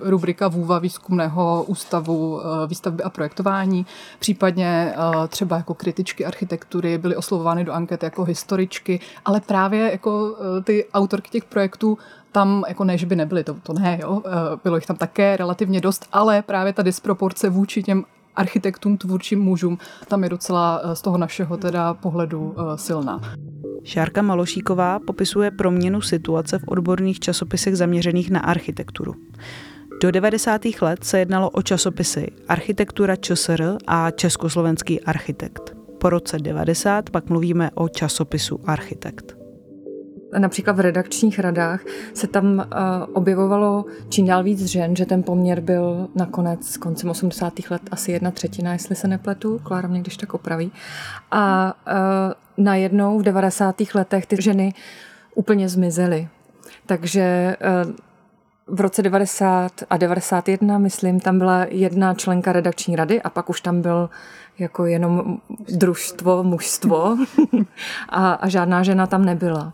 rubrika 0.00 0.48
VÚVA 0.48 0.78
výzkumného 0.78 1.64
ústavu 1.66 2.40
výstavby 2.66 3.02
a 3.02 3.10
projektování. 3.10 3.86
Případně 4.18 4.94
třeba 5.28 5.56
jako 5.56 5.74
kritičky 5.74 6.26
architektury 6.26 6.98
byly 6.98 7.16
oslovovány 7.16 7.64
do 7.64 7.72
anket 7.72 8.02
jako 8.02 8.24
historičky, 8.24 9.00
ale 9.24 9.40
právě 9.40 9.90
jako 9.90 10.36
ty 10.64 10.86
autorky 10.94 11.30
těch 11.30 11.44
projektů 11.44 11.98
tam 12.32 12.64
jako 12.68 12.84
ne, 12.84 12.98
že 12.98 13.06
by 13.06 13.16
nebyly, 13.16 13.44
to, 13.44 13.54
to 13.62 13.72
ne, 13.72 13.98
jo. 14.02 14.22
bylo 14.64 14.76
jich 14.76 14.86
tam 14.86 14.96
také 14.96 15.36
relativně 15.36 15.80
dost, 15.80 16.06
ale 16.12 16.42
právě 16.42 16.72
ta 16.72 16.82
disproporce 16.82 17.50
vůči 17.50 17.82
těm 17.82 18.04
architektům, 18.40 18.96
tvůrčím 18.96 19.40
mužům, 19.40 19.78
tam 20.08 20.22
je 20.22 20.28
docela 20.28 20.94
z 20.94 21.02
toho 21.02 21.18
našeho 21.18 21.56
teda 21.56 21.94
pohledu 21.94 22.54
silná. 22.76 23.20
Šárka 23.84 24.22
Malošíková 24.22 24.98
popisuje 24.98 25.50
proměnu 25.50 26.00
situace 26.00 26.58
v 26.58 26.64
odborných 26.66 27.20
časopisech 27.20 27.76
zaměřených 27.76 28.30
na 28.30 28.40
architekturu. 28.40 29.14
Do 30.02 30.10
90. 30.10 30.60
let 30.80 31.04
se 31.04 31.18
jednalo 31.18 31.50
o 31.50 31.62
časopisy 31.62 32.26
Architektura 32.48 33.16
ČSR 33.16 33.76
a 33.86 34.10
Československý 34.10 35.00
architekt. 35.00 35.76
Po 36.00 36.10
roce 36.10 36.38
90 36.38 37.10
pak 37.10 37.28
mluvíme 37.28 37.70
o 37.74 37.88
časopisu 37.88 38.60
Architekt 38.66 39.39
například 40.38 40.76
v 40.76 40.80
redakčních 40.80 41.38
radách 41.38 41.80
se 42.14 42.26
tam 42.26 42.44
uh, 42.44 42.62
objevovalo 43.12 43.84
čím 44.08 44.26
dál 44.26 44.42
víc 44.42 44.64
žen, 44.64 44.96
že 44.96 45.06
ten 45.06 45.22
poměr 45.22 45.60
byl 45.60 46.08
nakonec 46.14 46.76
koncem 46.76 47.10
80. 47.10 47.52
let 47.70 47.82
asi 47.90 48.12
jedna 48.12 48.30
třetina, 48.30 48.72
jestli 48.72 48.96
se 48.96 49.08
nepletu, 49.08 49.58
Klára 49.58 49.88
mě 49.88 50.00
když 50.00 50.16
tak 50.16 50.34
opraví. 50.34 50.72
A 51.30 51.74
uh, 51.86 52.64
najednou 52.64 53.18
v 53.18 53.22
90. 53.22 53.76
letech 53.94 54.26
ty 54.26 54.42
ženy 54.42 54.74
úplně 55.34 55.68
zmizely. 55.68 56.28
Takže 56.86 57.56
uh, 57.86 57.92
v 58.66 58.80
roce 58.80 59.02
90 59.02 59.72
a 59.90 59.96
91, 59.96 60.78
myslím, 60.78 61.20
tam 61.20 61.38
byla 61.38 61.66
jedna 61.68 62.14
členka 62.14 62.52
redakční 62.52 62.96
rady 62.96 63.22
a 63.22 63.30
pak 63.30 63.50
už 63.50 63.60
tam 63.60 63.82
byl 63.82 64.10
jako 64.58 64.86
jenom 64.86 65.38
družstvo, 65.68 66.42
mužstvo 66.42 67.16
a, 68.08 68.32
a 68.32 68.48
žádná 68.48 68.82
žena 68.82 69.06
tam 69.06 69.24
nebyla. 69.24 69.72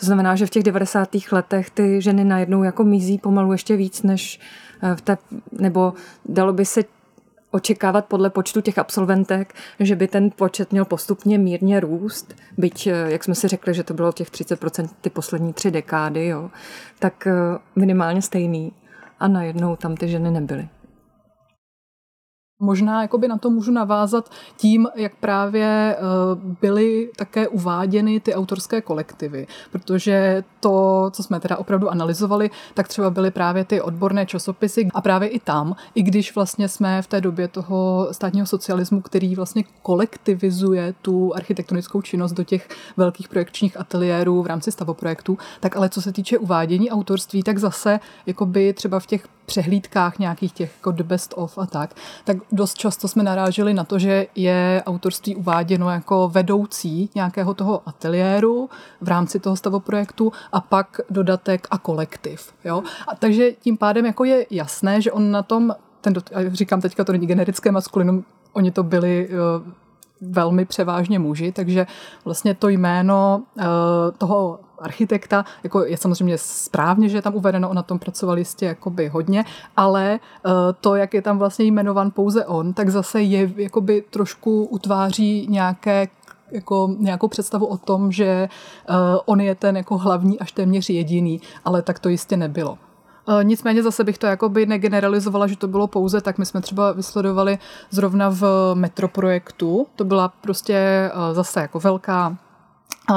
To 0.00 0.06
znamená, 0.06 0.36
že 0.36 0.46
v 0.46 0.50
těch 0.50 0.62
90. 0.62 1.08
letech 1.32 1.70
ty 1.70 2.02
ženy 2.02 2.24
najednou 2.24 2.62
jako 2.62 2.84
mizí 2.84 3.18
pomalu 3.18 3.52
ještě 3.52 3.76
víc, 3.76 4.02
než 4.02 4.40
eh, 4.82 4.96
v 4.96 5.00
té, 5.00 5.18
nebo 5.52 5.92
dalo 6.24 6.52
by 6.52 6.64
se 6.64 6.82
očekávat 7.50 8.06
podle 8.06 8.30
počtu 8.30 8.60
těch 8.60 8.78
absolventek, 8.78 9.54
že 9.80 9.96
by 9.96 10.08
ten 10.08 10.30
počet 10.36 10.72
měl 10.72 10.84
postupně 10.84 11.38
mírně 11.38 11.80
růst, 11.80 12.34
byť, 12.58 12.86
eh, 12.86 12.92
jak 13.08 13.24
jsme 13.24 13.34
si 13.34 13.48
řekli, 13.48 13.74
že 13.74 13.82
to 13.82 13.94
bylo 13.94 14.12
těch 14.12 14.30
30% 14.30 14.88
ty 15.00 15.10
poslední 15.10 15.52
tři 15.52 15.70
dekády, 15.70 16.26
jo, 16.26 16.50
tak 16.98 17.26
eh, 17.26 17.32
minimálně 17.76 18.22
stejný. 18.22 18.72
A 19.20 19.28
najednou 19.28 19.76
tam 19.76 19.96
ty 19.96 20.08
ženy 20.08 20.30
nebyly. 20.30 20.68
Možná 22.60 23.02
jakoby 23.02 23.28
na 23.28 23.38
to 23.38 23.50
můžu 23.50 23.72
navázat 23.72 24.30
tím, 24.56 24.88
jak 24.94 25.12
právě 25.20 25.96
eh, 25.96 26.00
byly 26.60 27.10
také 27.16 27.48
uváděny 27.48 28.20
ty 28.20 28.34
autorské 28.34 28.80
kolektivy, 28.80 29.46
protože 29.72 30.44
to, 30.60 31.10
co 31.12 31.22
jsme 31.22 31.40
teda 31.40 31.56
opravdu 31.56 31.90
analyzovali, 31.90 32.50
tak 32.74 32.88
třeba 32.88 33.10
byly 33.10 33.30
právě 33.30 33.64
ty 33.64 33.80
odborné 33.80 34.26
časopisy 34.26 34.88
a 34.94 35.00
právě 35.00 35.28
i 35.28 35.40
tam, 35.40 35.76
i 35.94 36.02
když 36.02 36.34
vlastně 36.34 36.68
jsme 36.68 37.02
v 37.02 37.06
té 37.06 37.20
době 37.20 37.48
toho 37.48 38.08
státního 38.12 38.46
socialismu, 38.46 39.00
který 39.00 39.34
vlastně 39.34 39.64
kolektivizuje 39.82 40.94
tu 41.02 41.34
architektonickou 41.34 42.02
činnost 42.02 42.32
do 42.32 42.44
těch 42.44 42.68
velkých 42.96 43.28
projekčních 43.28 43.80
ateliérů 43.80 44.42
v 44.42 44.46
rámci 44.46 44.72
stavoprojektů, 44.72 45.38
tak 45.60 45.76
ale 45.76 45.88
co 45.88 46.02
se 46.02 46.12
týče 46.12 46.38
uvádění 46.38 46.90
autorství, 46.90 47.42
tak 47.42 47.58
zase 47.58 48.00
jakoby 48.26 48.72
třeba 48.72 49.00
v 49.00 49.06
těch 49.06 49.28
přehlídkách 49.46 50.18
nějakých 50.18 50.52
těch 50.52 50.72
jako 50.76 50.90
the 50.90 51.02
best 51.02 51.34
of 51.36 51.58
a 51.58 51.66
tak, 51.66 51.94
tak 52.24 52.36
dost 52.52 52.74
často 52.74 53.08
jsme 53.08 53.22
naráželi 53.22 53.74
na 53.74 53.84
to, 53.84 53.98
že 53.98 54.26
je 54.34 54.82
autorství 54.86 55.36
uváděno 55.36 55.90
jako 55.90 56.28
vedoucí 56.28 57.10
nějakého 57.14 57.54
toho 57.54 57.82
ateliéru 57.86 58.70
v 59.00 59.08
rámci 59.08 59.40
toho 59.40 59.56
stavoprojektu 59.56 60.32
a 60.52 60.60
pak 60.60 61.00
dodatek 61.10 61.68
a 61.70 61.78
kolektiv. 61.78 62.52
Jo? 62.64 62.82
A 63.08 63.16
takže 63.16 63.52
tím 63.52 63.76
pádem 63.76 64.06
jako 64.06 64.24
je 64.24 64.46
jasné, 64.50 65.00
že 65.00 65.12
on 65.12 65.30
na 65.30 65.42
tom, 65.42 65.74
ten, 66.00 66.14
říkám 66.52 66.80
teďka 66.80 67.04
to 67.04 67.12
není 67.12 67.26
generické 67.26 67.72
maskulinum, 67.72 68.24
oni 68.52 68.70
to 68.70 68.82
byli 68.82 69.28
velmi 70.20 70.64
převážně 70.64 71.18
muži, 71.18 71.52
takže 71.52 71.86
vlastně 72.24 72.54
to 72.54 72.68
jméno 72.68 73.42
toho 74.18 74.58
architekta, 74.78 75.44
jako 75.64 75.84
je 75.84 75.96
samozřejmě 75.96 76.38
správně, 76.38 77.08
že 77.08 77.16
je 77.16 77.22
tam 77.22 77.34
uvedeno, 77.34 77.68
on 77.68 77.76
na 77.76 77.82
tom 77.82 77.98
pracoval 77.98 78.38
jistě 78.38 78.66
jakoby 78.66 79.08
hodně, 79.08 79.44
ale 79.76 80.20
eh, 80.20 80.50
to, 80.80 80.94
jak 80.94 81.14
je 81.14 81.22
tam 81.22 81.38
vlastně 81.38 81.64
jmenovan 81.64 82.10
pouze 82.10 82.44
on, 82.44 82.72
tak 82.72 82.88
zase 82.88 83.22
je 83.22 83.52
jakoby 83.56 84.04
trošku 84.10 84.64
utváří 84.64 85.46
nějaké 85.50 86.08
jako 86.50 86.94
nějakou 86.98 87.28
představu 87.28 87.66
o 87.66 87.76
tom, 87.76 88.12
že 88.12 88.48
uh, 88.88 88.96
on 89.24 89.40
je 89.40 89.54
ten 89.54 89.76
jako 89.76 89.98
hlavní 89.98 90.38
až 90.38 90.52
téměř 90.52 90.90
jediný, 90.90 91.40
ale 91.64 91.82
tak 91.82 91.98
to 91.98 92.08
jistě 92.08 92.36
nebylo. 92.36 92.78
Uh, 93.28 93.44
nicméně 93.44 93.82
zase 93.82 94.04
bych 94.04 94.18
to 94.18 94.26
jakoby 94.26 94.66
negeneralizovala, 94.66 95.46
že 95.46 95.56
to 95.56 95.68
bylo 95.68 95.86
pouze, 95.86 96.20
tak. 96.20 96.38
My 96.38 96.46
jsme 96.46 96.60
třeba 96.60 96.92
vysledovali 96.92 97.58
zrovna 97.90 98.28
v 98.28 98.44
metroprojektu, 98.74 99.86
to 99.96 100.04
byla 100.04 100.28
prostě 100.28 101.10
uh, 101.14 101.34
zase 101.34 101.60
jako 101.60 101.80
velká 101.80 102.36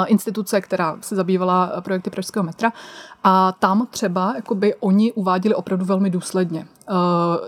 instituce, 0.07 0.61
která 0.61 0.97
se 1.01 1.15
zabývala 1.15 1.81
projekty 1.81 2.09
Pražského 2.09 2.43
metra. 2.43 2.73
A 3.23 3.51
tam 3.51 3.87
třeba 3.91 4.33
jakoby 4.35 4.75
oni 4.75 5.11
uváděli 5.13 5.55
opravdu 5.55 5.85
velmi 5.85 6.09
důsledně 6.09 6.67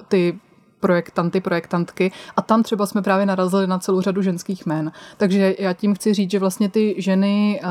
ty 0.07 0.39
projektanty, 0.79 1.41
projektantky. 1.41 2.11
A 2.35 2.41
tam 2.41 2.63
třeba 2.63 2.85
jsme 2.85 3.01
právě 3.01 3.25
narazili 3.25 3.67
na 3.67 3.79
celou 3.79 4.01
řadu 4.01 4.21
ženských 4.21 4.65
jmén. 4.65 4.91
Takže 5.17 5.55
já 5.59 5.73
tím 5.73 5.95
chci 5.95 6.13
říct, 6.13 6.31
že 6.31 6.39
vlastně 6.39 6.69
ty 6.69 6.95
ženy 6.97 7.61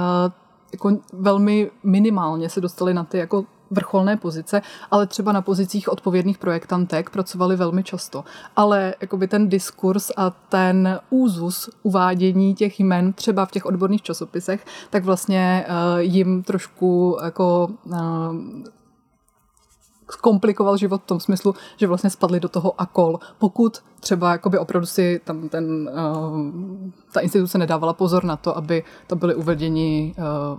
jako 0.72 0.98
velmi 1.12 1.70
minimálně 1.82 2.48
se 2.48 2.60
dostaly 2.60 2.94
na 2.94 3.04
ty 3.04 3.18
jako 3.18 3.44
vrcholné 3.70 4.16
pozice, 4.16 4.62
ale 4.90 5.06
třeba 5.06 5.32
na 5.32 5.42
pozicích 5.42 5.88
odpovědných 5.88 6.38
projektantek 6.38 7.10
pracovali 7.10 7.56
velmi 7.56 7.82
často. 7.82 8.24
Ale 8.56 8.94
jakoby 9.00 9.28
ten 9.28 9.48
diskurs 9.48 10.10
a 10.16 10.30
ten 10.30 11.00
úzus 11.10 11.70
uvádění 11.82 12.54
těch 12.54 12.80
jmen 12.80 13.12
třeba 13.12 13.46
v 13.46 13.50
těch 13.50 13.66
odborných 13.66 14.02
časopisech, 14.02 14.66
tak 14.90 15.04
vlastně 15.04 15.66
uh, 15.68 15.98
jim 15.98 16.42
trošku 16.42 17.18
jako 17.24 17.68
uh, 17.84 17.94
zkomplikoval 20.10 20.76
život 20.76 21.02
v 21.02 21.06
tom 21.06 21.20
smyslu, 21.20 21.54
že 21.76 21.86
vlastně 21.86 22.10
spadli 22.10 22.40
do 22.40 22.48
toho 22.48 22.80
akol. 22.80 23.18
Pokud 23.38 23.78
třeba 24.00 24.32
jakoby 24.32 24.58
opravdu 24.58 24.86
si 24.86 25.20
tam 25.24 25.48
ten, 25.48 25.90
uh, 25.92 26.40
ta 27.12 27.20
instituce 27.20 27.58
nedávala 27.58 27.92
pozor 27.92 28.24
na 28.24 28.36
to, 28.36 28.56
aby 28.56 28.84
to 29.06 29.16
byly 29.16 29.34
uvedeni 29.34 30.14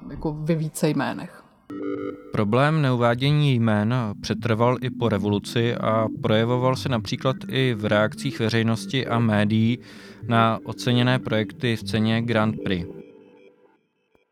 jako 0.10 0.36
ve 0.40 0.56
více 0.56 0.90
jménech. 0.90 1.41
Problém 2.32 2.82
neuvádění 2.82 3.56
jmén 3.56 3.96
přetrval 4.22 4.78
i 4.82 4.90
po 4.90 5.10
revoluci 5.10 5.76
a 5.76 6.08
projevoval 6.22 6.76
se 6.76 6.90
například 6.90 7.36
i 7.48 7.74
v 7.74 7.86
reakcích 7.86 8.40
veřejnosti 8.40 9.08
a 9.08 9.20
médií 9.20 9.80
na 10.28 10.60
oceněné 10.64 11.20
projekty 11.20 11.76
v 11.76 11.84
ceně 11.84 12.22
Grand 12.22 12.56
Prix. 12.64 12.88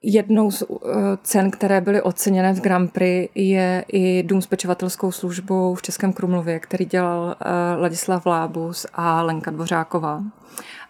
Jednou 0.04 0.52
z 0.52 0.62
uh, 0.62 0.80
cen, 1.24 1.52
které 1.52 1.82
byly 1.82 2.02
oceněné 2.02 2.54
v 2.54 2.62
Grand 2.62 2.94
Prix, 2.94 3.30
je 3.36 3.86
i 3.88 4.24
Dům 4.24 4.42
s 4.42 4.48
pečovatelskou 4.48 5.12
službou 5.12 5.76
v 5.76 5.82
Českém 5.82 6.14
Krumlově, 6.14 6.60
který 6.60 6.86
dělal 6.86 7.22
uh, 7.22 7.82
Ladislav 7.82 8.26
Lábus 8.26 8.86
a 8.94 9.22
Lenka 9.24 9.52
Dvořáková. 9.52 10.24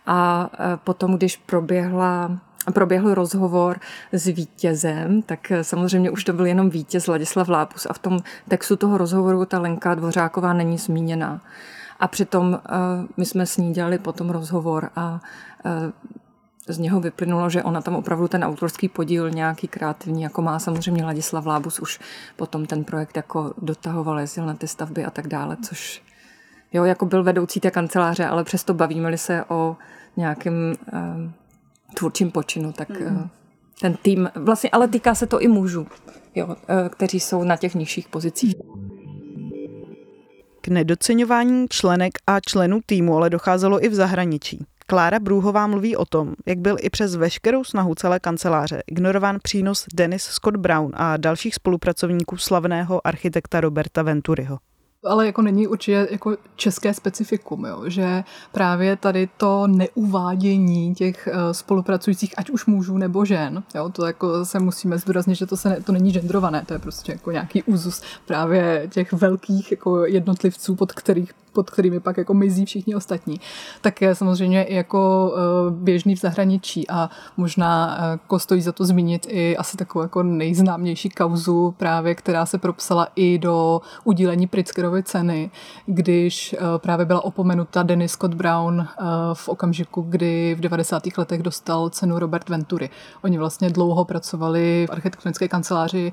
A 0.06 0.50
uh, 0.54 0.66
potom, 0.84 1.14
když 1.14 1.38
proběhla 1.38 2.40
proběhl 2.72 3.14
rozhovor 3.14 3.80
s 4.12 4.26
vítězem, 4.26 5.22
tak 5.22 5.52
samozřejmě 5.62 6.12
už 6.12 6.24
to 6.24 6.34
byl 6.34 6.46
jenom 6.46 6.70
vítěz 6.70 7.08
Ladislav 7.08 7.48
Lápus 7.48 7.88
a 7.90 7.94
v 7.94 8.00
tom 8.00 8.20
textu 8.48 8.76
toho 8.76 8.98
rozhovoru 8.98 9.46
ta 9.46 9.60
Lenka 9.60 9.96
Dvořáková 9.96 10.54
není 10.54 10.78
zmíněná. 10.78 11.42
A 12.00 12.08
přitom 12.08 12.48
uh, 12.48 12.60
my 13.18 13.26
jsme 13.26 13.46
s 13.46 13.58
ní 13.58 13.74
dělali 13.74 13.98
potom 13.98 14.30
rozhovor 14.30 14.90
a 14.96 15.22
uh, 15.66 15.72
z 16.68 16.78
něho 16.78 17.00
vyplynulo, 17.00 17.50
že 17.50 17.64
ona 17.64 17.82
tam 17.82 17.96
opravdu 17.96 18.28
ten 18.28 18.44
autorský 18.44 18.90
podíl 18.90 19.30
nějaký 19.30 19.68
kreativní, 19.68 20.22
jako 20.22 20.42
má 20.42 20.60
samozřejmě 20.60 21.06
Ladislav 21.06 21.46
Lábus, 21.46 21.80
už 21.80 22.00
potom 22.36 22.66
ten 22.66 22.84
projekt 22.84 23.18
jako 23.18 23.54
dotahoval, 23.62 24.20
jezdil 24.20 24.46
na 24.46 24.54
ty 24.54 24.68
stavby 24.68 25.06
a 25.06 25.10
tak 25.10 25.28
dále, 25.28 25.58
což 25.62 26.02
Jo, 26.74 26.84
jako 26.84 27.06
byl 27.06 27.24
vedoucí 27.24 27.60
té 27.60 27.72
kanceláře, 27.72 28.26
ale 28.26 28.44
přesto 28.44 28.74
bavíme 28.74 29.18
se 29.18 29.44
o 29.48 29.78
nějakém 30.18 30.54
um, 30.54 31.34
tvůrčím 31.94 32.32
počinu, 32.32 32.72
tak 32.72 32.90
mm. 32.90 33.16
uh, 33.16 33.28
ten 33.82 33.98
tým, 34.02 34.30
vlastně, 34.36 34.70
ale 34.70 34.88
týká 34.88 35.16
se 35.16 35.28
to 35.28 35.40
i 35.40 35.48
mužů, 35.48 35.88
jo, 36.36 36.46
uh, 36.48 36.56
kteří 36.90 37.20
jsou 37.20 37.44
na 37.44 37.58
těch 37.58 37.76
nižších 37.76 38.08
pozicích. 38.08 38.56
K 40.62 40.68
nedoceňování 40.68 41.68
členek 41.70 42.12
a 42.28 42.40
členů 42.40 42.80
týmu 42.86 43.18
ale 43.18 43.30
docházelo 43.30 43.86
i 43.86 43.90
v 43.90 43.94
zahraničí. 43.94 44.66
Klára 44.88 45.20
Brůhová 45.20 45.68
mluví 45.68 45.96
o 45.96 46.06
tom, 46.06 46.34
jak 46.46 46.58
byl 46.58 46.78
i 46.82 46.90
přes 46.90 47.16
veškerou 47.16 47.64
snahu 47.64 47.96
celé 47.96 48.20
kanceláře 48.20 48.84
ignorován 48.88 49.38
přínos 49.44 49.86
Dennis 49.94 50.24
Scott 50.24 50.56
Brown 50.56 50.92
a 50.96 51.18
dalších 51.18 51.56
spolupracovníků 51.56 52.38
slavného 52.38 53.08
architekta 53.08 53.62
Roberta 53.62 54.02
Venturiho 54.04 54.58
ale 55.06 55.26
jako 55.26 55.42
není 55.42 55.68
určitě 55.68 56.08
jako 56.12 56.38
české 56.56 56.94
specifikum, 56.94 57.66
jo? 57.66 57.84
že 57.88 58.24
právě 58.52 58.96
tady 58.96 59.30
to 59.38 59.68
neuvádění 59.68 60.96
těch 60.96 61.30
uh, 61.32 61.52
spolupracujících, 61.52 62.34
ať 62.38 62.50
už 62.50 62.66
mužů 62.66 62.98
nebo 62.98 63.26
žen, 63.26 63.64
jo? 63.76 63.90
to 63.90 64.06
jako 64.06 64.46
se 64.46 64.60
musíme 64.60 64.98
zdůraznit, 64.98 65.36
že 65.36 65.46
to, 65.46 65.58
se 65.58 65.70
ne, 65.70 65.82
to 65.82 65.92
není 65.92 66.12
genderované, 66.12 66.64
to 66.66 66.74
je 66.74 66.80
prostě 66.80 67.12
jako 67.12 67.32
nějaký 67.32 67.64
úzus 67.64 68.02
právě 68.26 68.88
těch 68.92 69.14
velkých 69.14 69.72
jako 69.72 70.06
jednotlivců, 70.06 70.76
pod 70.76 70.92
kterých 70.92 71.34
pod 71.60 71.70
kterými 71.70 72.00
pak 72.00 72.18
jako 72.18 72.34
mizí 72.34 72.66
všichni 72.66 72.96
ostatní, 72.96 73.40
tak 73.82 74.02
je 74.02 74.16
samozřejmě 74.16 74.64
i 74.64 74.76
jako 74.76 75.34
eh, 75.36 75.72
běžný 75.72 76.16
v 76.16 76.20
zahraničí 76.20 76.90
a 76.90 77.10
možná 77.38 77.98
jako 78.12 78.40
stojí 78.40 78.62
za 78.62 78.72
to 78.72 78.86
zmínit 78.86 79.28
i 79.30 79.58
asi 79.58 79.78
takovou 79.78 80.04
jako 80.04 80.24
nejznámější 80.24 81.10
kauzu 81.10 81.76
právě, 81.78 82.16
která 82.16 82.46
se 82.46 82.58
propsala 82.58 83.08
i 83.16 83.38
do 83.38 83.82
udílení 84.04 84.48
Pritzkerovy 84.48 85.04
ceny, 85.04 85.52
když 85.86 86.54
eh, 86.54 86.60
právě 86.78 87.06
byla 87.06 87.26
opomenuta 87.26 87.84
Dennis 87.84 88.12
Scott 88.12 88.34
Brown 88.34 88.88
v 89.34 89.50
okamžiku, 89.50 90.02
kdy 90.02 90.56
v 90.56 90.60
90. 90.60 91.04
letech 91.18 91.44
dostal 91.44 91.90
cenu 91.90 92.20
Robert 92.20 92.50
Venturi. 92.50 92.90
Oni 93.22 93.38
vlastně 93.38 93.70
dlouho 93.70 94.06
pracovali 94.06 94.86
v 94.90 94.92
architektonické 94.92 95.48
kanceláři 95.48 96.12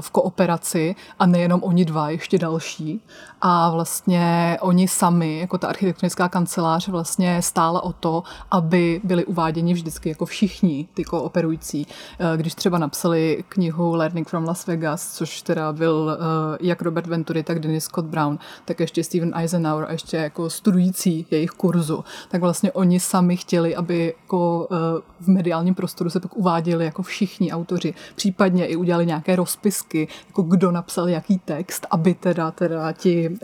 v 0.00 0.10
kooperaci 0.10 0.94
a 1.18 1.26
nejenom 1.26 1.62
oni 1.62 1.84
dva, 1.84 2.10
ještě 2.10 2.38
další. 2.38 3.00
A 3.40 3.70
vlastně 3.70 4.31
oni 4.60 4.88
sami, 4.88 5.38
jako 5.38 5.58
ta 5.58 5.68
architektonická 5.68 6.28
kancelář, 6.28 6.88
vlastně 6.88 7.42
stála 7.42 7.82
o 7.82 7.92
to, 7.92 8.22
aby 8.50 9.00
byli 9.04 9.24
uváděni 9.24 9.74
vždycky 9.74 10.08
jako 10.08 10.26
všichni 10.26 10.88
ty 10.94 11.04
kooperující. 11.04 11.86
Eh, 12.18 12.36
když 12.36 12.54
třeba 12.54 12.78
napsali 12.78 13.44
knihu 13.48 13.94
Learning 13.94 14.28
from 14.28 14.44
Las 14.44 14.66
Vegas, 14.66 15.12
což 15.12 15.42
teda 15.42 15.72
byl 15.72 16.18
eh, 16.20 16.58
jak 16.60 16.82
Robert 16.82 17.06
Venturi, 17.06 17.42
tak 17.42 17.58
Dennis 17.58 17.84
Scott 17.84 18.06
Brown, 18.06 18.38
tak 18.64 18.80
ještě 18.80 19.04
Steven 19.04 19.32
Eisenhower 19.34 19.86
a 19.88 19.92
ještě 19.92 20.16
jako 20.16 20.50
studující 20.50 21.26
jejich 21.30 21.50
kurzu, 21.50 22.04
tak 22.28 22.40
vlastně 22.40 22.72
oni 22.72 23.00
sami 23.00 23.36
chtěli, 23.36 23.76
aby 23.76 24.14
jako 24.22 24.68
eh, 24.70 24.76
v 25.20 25.28
mediálním 25.28 25.74
prostoru 25.74 26.10
se 26.10 26.20
pak 26.20 26.36
uváděli 26.36 26.84
jako 26.84 27.02
všichni 27.02 27.52
autoři, 27.52 27.94
případně 28.14 28.66
i 28.66 28.76
udělali 28.76 29.06
nějaké 29.06 29.36
rozpisky, 29.36 30.08
jako 30.26 30.42
kdo 30.42 30.70
napsal 30.70 31.08
jaký 31.08 31.38
text, 31.38 31.86
aby 31.90 32.14
teda, 32.14 32.50
teda 32.50 32.92
ti 32.92 33.38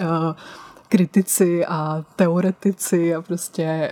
kritici 0.89 1.67
a 1.67 2.05
teoretici 2.17 3.15
a 3.15 3.23
prostě 3.23 3.91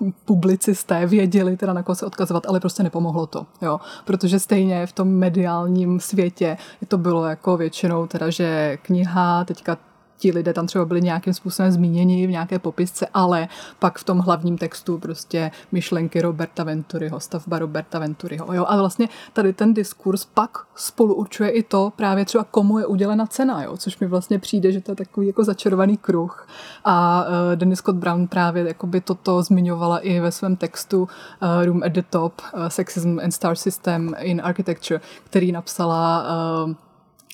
uh, 0.00 0.10
publicisté 0.24 1.06
věděli 1.06 1.56
teda 1.56 1.72
na 1.72 1.82
koho 1.82 1.96
se 1.96 2.06
odkazovat, 2.06 2.46
ale 2.46 2.60
prostě 2.60 2.82
nepomohlo 2.82 3.26
to, 3.26 3.46
jo. 3.62 3.80
Protože 4.04 4.40
stejně 4.40 4.86
v 4.86 4.92
tom 4.92 5.08
mediálním 5.08 6.00
světě 6.00 6.56
to 6.88 6.98
bylo 6.98 7.26
jako 7.26 7.56
většinou 7.56 8.06
teda, 8.06 8.30
že 8.30 8.78
kniha, 8.82 9.44
teďka 9.44 9.76
ti 10.22 10.32
lidé 10.32 10.52
tam 10.52 10.66
třeba 10.66 10.84
byli 10.84 11.02
nějakým 11.02 11.34
způsobem 11.34 11.72
zmíněni 11.72 12.26
v 12.26 12.30
nějaké 12.30 12.58
popisce, 12.58 13.06
ale 13.14 13.48
pak 13.78 13.98
v 13.98 14.04
tom 14.04 14.18
hlavním 14.18 14.58
textu 14.58 14.98
prostě 14.98 15.50
myšlenky 15.72 16.20
Roberta 16.20 16.64
Venturiho, 16.64 17.20
stavba 17.20 17.58
Roberta 17.58 17.98
Venturiho. 17.98 18.54
Jo? 18.54 18.64
A 18.68 18.76
vlastně 18.76 19.08
tady 19.32 19.52
ten 19.52 19.74
diskurs 19.74 20.24
pak 20.24 20.50
spolu 20.74 21.14
určuje 21.14 21.50
i 21.50 21.62
to 21.62 21.92
právě 21.96 22.24
třeba 22.24 22.44
komu 22.44 22.78
je 22.78 22.86
udělena 22.86 23.26
cena, 23.26 23.62
jo? 23.62 23.76
což 23.76 23.98
mi 23.98 24.06
vlastně 24.06 24.38
přijde, 24.38 24.72
že 24.72 24.80
to 24.80 24.92
je 24.92 24.96
takový 24.96 25.26
jako 25.26 25.44
začarovaný 25.44 25.96
kruh. 25.96 26.48
A 26.84 27.24
uh, 27.24 27.56
Dennis 27.56 27.78
Scott 27.78 27.96
Brown 27.96 28.26
právě 28.26 28.68
jakoby 28.68 29.00
toto 29.00 29.42
zmiňovala 29.42 29.98
i 29.98 30.20
ve 30.20 30.32
svém 30.32 30.56
textu 30.56 31.02
uh, 31.02 31.64
Room 31.64 31.82
at 31.82 31.92
the 31.92 32.02
Top, 32.10 32.42
uh, 32.54 32.66
Sexism 32.68 33.18
and 33.24 33.30
Star 33.30 33.56
System 33.56 34.14
in 34.18 34.40
Architecture, 34.44 35.00
který 35.24 35.52
napsala 35.52 36.24
uh, 36.66 36.74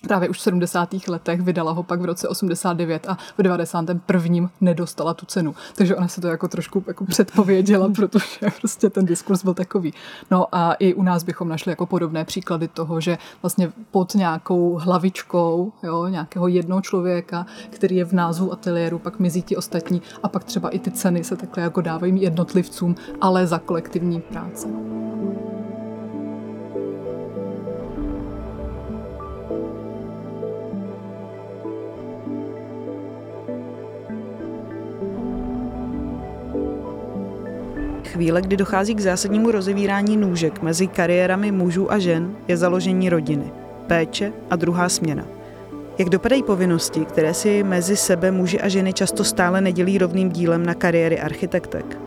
právě 0.02 0.28
už 0.28 0.38
v 0.38 0.40
70. 0.40 0.88
letech, 1.08 1.40
vydala 1.40 1.72
ho 1.72 1.82
pak 1.82 2.00
v 2.00 2.04
roce 2.04 2.28
89 2.28 3.06
a 3.08 3.18
v 3.38 3.42
91. 3.42 4.50
nedostala 4.60 5.14
tu 5.14 5.26
cenu. 5.26 5.54
Takže 5.74 5.96
ona 5.96 6.08
se 6.08 6.20
to 6.20 6.28
jako 6.28 6.48
trošku 6.48 6.84
jako 6.86 7.04
předpověděla, 7.04 7.88
protože 7.94 8.50
prostě 8.60 8.90
ten 8.90 9.06
diskurs 9.06 9.44
byl 9.44 9.54
takový. 9.54 9.94
No 10.30 10.46
a 10.52 10.72
i 10.72 10.94
u 10.94 11.02
nás 11.02 11.22
bychom 11.22 11.48
našli 11.48 11.72
jako 11.72 11.86
podobné 11.86 12.24
příklady 12.24 12.68
toho, 12.68 13.00
že 13.00 13.18
vlastně 13.42 13.72
pod 13.90 14.14
nějakou 14.14 14.74
hlavičkou 14.74 15.72
jo, 15.82 16.06
nějakého 16.06 16.48
jednoho 16.48 16.80
člověka, 16.82 17.46
který 17.70 17.96
je 17.96 18.04
v 18.04 18.12
názvu 18.12 18.52
ateliéru, 18.52 18.98
pak 18.98 19.18
mizí 19.18 19.42
ti 19.42 19.56
ostatní 19.56 20.02
a 20.22 20.28
pak 20.28 20.44
třeba 20.44 20.68
i 20.68 20.78
ty 20.78 20.90
ceny 20.90 21.24
se 21.24 21.36
takhle 21.36 21.62
jako 21.62 21.80
dávají 21.80 22.22
jednotlivcům, 22.22 22.96
ale 23.20 23.46
za 23.46 23.58
kolektivní 23.58 24.20
práce. 24.20 24.68
Chvíle, 38.12 38.42
kdy 38.42 38.56
dochází 38.56 38.94
k 38.94 39.00
zásadnímu 39.00 39.50
rozevírání 39.50 40.16
nůžek 40.16 40.62
mezi 40.62 40.86
kariérami 40.86 41.52
mužů 41.52 41.92
a 41.92 41.98
žen, 41.98 42.36
je 42.48 42.56
založení 42.56 43.08
rodiny, 43.08 43.52
péče 43.86 44.32
a 44.50 44.56
druhá 44.56 44.88
směna. 44.88 45.24
Jak 45.98 46.08
dopadají 46.08 46.42
povinnosti, 46.42 47.04
které 47.04 47.34
si 47.34 47.62
mezi 47.62 47.96
sebe 47.96 48.30
muži 48.30 48.60
a 48.60 48.68
ženy 48.68 48.92
často 48.92 49.24
stále 49.24 49.60
nedělí 49.60 49.98
rovným 49.98 50.30
dílem 50.30 50.66
na 50.66 50.74
kariéry 50.74 51.20
architektek? 51.20 51.98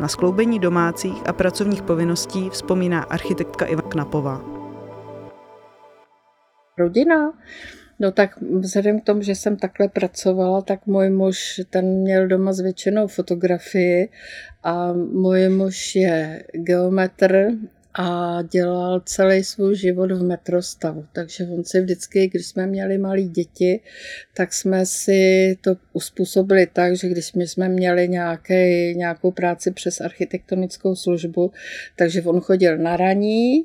Na 0.00 0.08
skloubení 0.08 0.58
domácích 0.58 1.28
a 1.28 1.32
pracovních 1.32 1.82
povinností 1.82 2.50
vzpomíná 2.50 3.02
architektka 3.02 3.64
Iva 3.66 3.82
Knapová. 3.82 4.40
Rodina 6.78 7.32
No 8.00 8.12
tak 8.12 8.40
vzhledem 8.40 9.00
k 9.00 9.04
tomu, 9.04 9.22
že 9.22 9.34
jsem 9.34 9.56
takhle 9.56 9.88
pracovala, 9.88 10.62
tak 10.62 10.86
můj 10.86 11.10
muž, 11.10 11.60
ten 11.70 11.86
měl 11.86 12.28
doma 12.28 12.52
zvětšenou 12.52 13.06
fotografii 13.06 14.08
a 14.62 14.92
můj 14.92 15.48
muž 15.48 15.96
je 15.96 16.44
geometr 16.52 17.50
a 17.94 18.38
dělal 18.42 19.00
celý 19.00 19.44
svůj 19.44 19.76
život 19.76 20.10
v 20.12 20.22
metrostavu. 20.22 21.06
Takže 21.12 21.44
on 21.44 21.64
si 21.64 21.80
vždycky, 21.80 22.28
když 22.28 22.46
jsme 22.46 22.66
měli 22.66 22.98
malé 22.98 23.22
děti, 23.22 23.80
tak 24.34 24.52
jsme 24.52 24.86
si 24.86 25.56
to 25.60 25.76
uspůsobili 25.92 26.66
tak, 26.72 26.96
že 26.96 27.08
když 27.08 27.32
my 27.32 27.48
jsme 27.48 27.68
měli 27.68 28.08
nějaký, 28.08 28.94
nějakou 28.96 29.30
práci 29.30 29.70
přes 29.70 30.00
architektonickou 30.00 30.94
službu, 30.94 31.52
takže 31.96 32.22
on 32.22 32.40
chodil 32.40 32.78
na 32.78 32.96
raní 32.96 33.64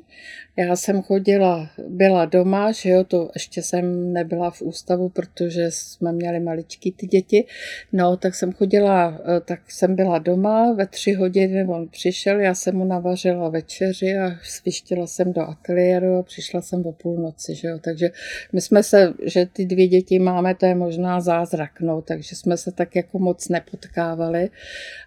já 0.58 0.76
jsem 0.76 1.02
chodila, 1.02 1.70
byla 1.88 2.24
doma, 2.24 2.72
že 2.72 2.90
jo, 2.90 3.04
to 3.04 3.30
ještě 3.34 3.62
jsem 3.62 4.12
nebyla 4.12 4.50
v 4.50 4.62
ústavu, 4.62 5.08
protože 5.08 5.66
jsme 5.70 6.12
měli 6.12 6.40
maličký 6.40 6.92
ty 6.92 7.06
děti. 7.06 7.46
No, 7.92 8.16
tak 8.16 8.34
jsem 8.34 8.52
chodila, 8.52 9.20
eh, 9.36 9.40
tak 9.40 9.70
jsem 9.70 9.96
byla 9.96 10.18
doma, 10.18 10.72
ve 10.72 10.86
tři 10.86 11.12
hodiny 11.12 11.64
on 11.68 11.88
přišel, 11.88 12.40
já 12.40 12.54
jsem 12.54 12.76
mu 12.76 12.84
navařila 12.84 13.48
večeři 13.48 14.18
a 14.18 14.30
svištila 14.42 15.06
jsem 15.06 15.32
do 15.32 15.42
ateliéru 15.42 16.16
a 16.16 16.22
přišla 16.22 16.62
jsem 16.62 16.86
o 16.86 16.92
půlnoci, 16.92 17.54
že 17.54 17.68
jo. 17.68 17.78
Takže 17.78 18.10
my 18.52 18.60
jsme 18.60 18.82
se, 18.82 19.12
že 19.24 19.46
ty 19.46 19.66
dvě 19.66 19.88
děti 19.88 20.18
máme, 20.18 20.54
to 20.54 20.66
je 20.66 20.74
možná 20.74 21.20
zázrak, 21.20 21.80
no, 21.80 22.02
takže 22.02 22.36
jsme 22.36 22.56
se 22.56 22.72
tak 22.72 22.96
jako 22.96 23.18
moc 23.18 23.48
nepotkávali, 23.48 24.50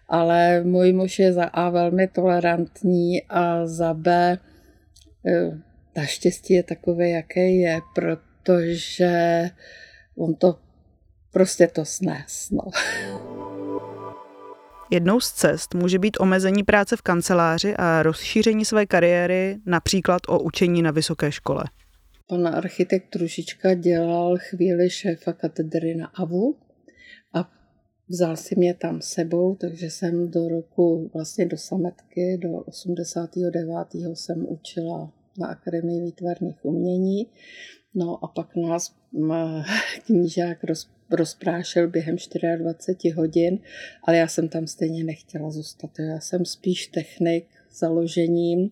ale 0.07 0.63
můj 0.63 0.93
muž 0.93 1.19
je 1.19 1.33
za 1.33 1.43
A 1.43 1.69
velmi 1.69 2.07
tolerantní 2.07 3.23
a 3.29 3.65
za 3.65 3.93
B 3.93 4.37
naštěstí 5.97 6.53
je 6.53 6.63
takový, 6.63 7.11
jaký 7.11 7.59
je, 7.59 7.79
protože 7.95 9.43
on 10.17 10.35
to 10.35 10.59
prostě 11.31 11.67
to 11.67 11.85
snes. 11.85 12.49
No. 12.51 12.63
Jednou 14.91 15.19
z 15.19 15.31
cest 15.31 15.73
může 15.73 15.99
být 15.99 16.17
omezení 16.19 16.63
práce 16.63 16.97
v 16.97 17.01
kanceláři 17.01 17.75
a 17.75 18.03
rozšíření 18.03 18.65
své 18.65 18.85
kariéry 18.85 19.57
například 19.65 20.21
o 20.27 20.39
učení 20.39 20.81
na 20.81 20.91
vysoké 20.91 21.31
škole. 21.31 21.63
Pan 22.27 22.47
architekt 22.47 23.09
Trušička 23.09 23.73
dělal 23.73 24.37
chvíli 24.37 24.89
šéfa 24.89 25.33
katedry 25.33 25.95
na 25.95 26.07
AVU 26.07 26.57
a 27.33 27.51
vzal 28.09 28.37
si 28.37 28.55
mě 28.57 28.73
tam 28.73 29.01
sebou, 29.01 29.55
takže 29.55 29.85
jsem 29.85 30.31
do 30.31 30.49
roku, 30.49 31.11
vlastně 31.13 31.45
do 31.45 31.57
sametky, 31.57 32.37
do 32.41 32.51
89. 32.51 33.87
jsem 34.15 34.45
učila 34.47 35.11
na 35.39 35.47
Akademii 35.47 36.01
výtvarných 36.01 36.65
umění. 36.65 37.27
No 37.95 38.25
a 38.25 38.27
pak 38.27 38.55
nás 38.55 38.95
knížák 40.05 40.63
roz, 40.63 40.89
rozprášil 41.11 41.87
během 41.87 42.15
24 42.57 43.13
hodin, 43.13 43.59
ale 44.03 44.17
já 44.17 44.27
jsem 44.27 44.49
tam 44.49 44.67
stejně 44.67 45.03
nechtěla 45.03 45.51
zůstat. 45.51 45.91
Já 45.99 46.19
jsem 46.19 46.45
spíš 46.45 46.87
technik, 46.87 47.47
založením, 47.71 48.69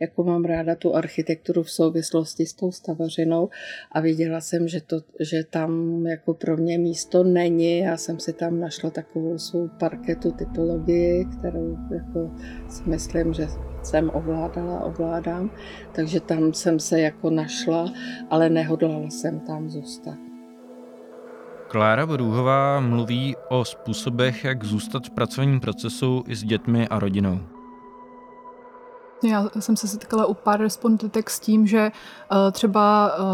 jako 0.00 0.24
mám 0.24 0.44
ráda 0.44 0.74
tu 0.74 0.94
architekturu 0.94 1.62
v 1.62 1.70
souvislosti 1.70 2.46
s 2.46 2.52
tou 2.52 2.72
stavařinou 2.72 3.48
a 3.92 4.00
viděla 4.00 4.40
jsem, 4.40 4.68
že, 4.68 4.80
to, 4.80 5.00
že 5.20 5.44
tam 5.50 6.02
jako 6.06 6.34
pro 6.34 6.56
mě 6.56 6.78
místo 6.78 7.24
není. 7.24 7.78
Já 7.78 7.96
jsem 7.96 8.20
si 8.20 8.32
tam 8.32 8.60
našla 8.60 8.90
takovou 8.90 9.38
svou 9.38 9.68
parketu 9.68 10.30
typologii, 10.30 11.24
kterou 11.38 11.76
jako 11.94 12.30
si 12.68 12.82
myslím, 12.86 13.32
že 13.32 13.46
jsem 13.82 14.10
ovládala, 14.14 14.80
ovládám, 14.80 15.50
takže 15.92 16.20
tam 16.20 16.54
jsem 16.54 16.80
se 16.80 17.00
jako 17.00 17.30
našla, 17.30 17.92
ale 18.30 18.50
nehodlala 18.50 19.10
jsem 19.10 19.40
tam 19.40 19.70
zůstat. 19.70 20.30
Klára 21.68 22.06
Brůhová 22.06 22.80
mluví 22.80 23.36
o 23.48 23.64
způsobech, 23.64 24.44
jak 24.44 24.64
zůstat 24.64 25.06
v 25.06 25.10
pracovním 25.10 25.60
procesu 25.60 26.24
i 26.26 26.36
s 26.36 26.44
dětmi 26.44 26.88
a 26.88 26.98
rodinou. 26.98 27.40
Já 29.22 29.50
jsem 29.58 29.76
se 29.76 29.88
setkala 29.88 30.26
u 30.26 30.34
pár 30.34 30.60
respondentek 30.60 31.30
s 31.30 31.40
tím, 31.40 31.66
že 31.66 31.92
uh, 32.32 32.38
třeba 32.52 33.12
uh, 33.18 33.24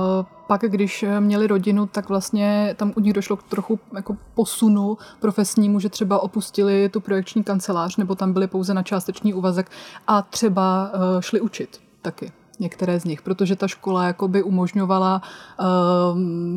pak, 0.46 0.61
když 0.61 1.05
měli 1.20 1.46
rodinu, 1.46 1.87
tak 1.87 2.09
vlastně 2.09 2.75
tam 2.79 2.92
u 2.96 3.01
nich 3.01 3.12
došlo 3.12 3.37
k 3.37 3.42
trochu 3.42 3.79
jako 3.94 4.16
posunu 4.35 4.99
profesnímu, 5.20 5.81
že 5.81 5.88
třeba 5.88 6.18
opustili 6.22 6.88
tu 6.88 7.01
projekční 7.01 7.44
kancelář 7.44 7.96
nebo 7.96 8.14
tam 8.14 8.33
byli 8.33 8.46
pouze 8.46 8.75
na 8.75 8.83
částečný 8.83 9.35
úvazek 9.35 9.70
a 10.07 10.22
třeba 10.22 10.90
uh, 10.94 11.20
šli 11.20 11.40
učit 11.40 11.81
taky 12.03 12.33
některé 12.59 13.01
z 13.01 13.05
nich, 13.05 13.22
protože 13.22 13.57
ta 13.57 13.68
škola 13.68 14.05
jakoby 14.05 14.42
umožňovala 14.42 15.22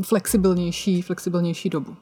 flexibilnější, 0.01 1.01
flexibilnější 1.01 1.69
dobu. 1.69 1.95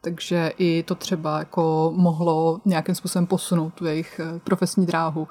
Takže 0.00 0.52
i 0.58 0.82
to 0.82 0.94
třeba 0.94 1.38
jako 1.38 1.92
mohlo 1.96 2.60
nějakým 2.64 2.94
způsobem 2.94 3.26
posunout 3.26 3.74
tu 3.74 3.86
jejich 3.86 4.20
profesní 4.44 4.86
dráhu 4.86 5.28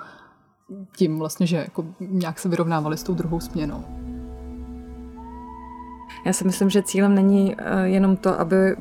tím 0.96 1.20
vlastně, 1.20 1.48
že 1.48 1.58
jako 1.58 1.86
nějak 2.00 2.40
se 2.40 2.50
vyrovnávali 2.50 2.98
s 2.98 3.04
tou 3.04 3.14
druhou 3.14 3.40
směnou. 3.40 4.01
Já 6.26 6.34
si 6.34 6.46
myslím, 6.46 6.70
že 6.70 6.84
cílem 6.84 7.16
není 7.16 7.56
eh, 7.58 7.88
jenom 7.88 8.18
to, 8.18 8.40
aby 8.40 8.56
eh, 8.56 8.76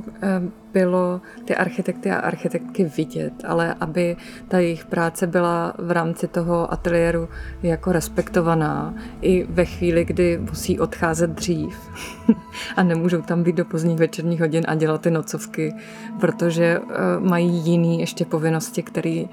bylo 0.72 1.20
ty 1.44 1.56
architekty 1.56 2.10
a 2.10 2.16
architektky 2.16 2.84
vidět, 2.96 3.32
ale 3.44 3.74
aby 3.80 4.16
ta 4.48 4.58
jejich 4.58 4.84
práce 4.84 5.26
byla 5.26 5.74
v 5.78 5.90
rámci 5.90 6.28
toho 6.28 6.72
ateliéru 6.72 7.28
jako 7.62 7.92
respektovaná 7.92 8.94
i 9.20 9.46
ve 9.50 9.64
chvíli, 9.64 10.04
kdy 10.04 10.38
musí 10.38 10.80
odcházet 10.80 11.30
dřív 11.30 11.90
a 12.76 12.82
nemůžou 12.82 13.22
tam 13.22 13.42
být 13.42 13.56
do 13.56 13.64
pozdních 13.64 13.98
večerních 13.98 14.40
hodin 14.40 14.64
a 14.68 14.74
dělat 14.74 15.00
ty 15.00 15.10
nocovky, 15.10 15.74
protože 16.20 16.64
eh, 16.64 16.94
mají 17.20 17.48
jiný 17.48 18.00
ještě 18.00 18.24
povinnosti, 18.24 18.82
které 18.82 19.24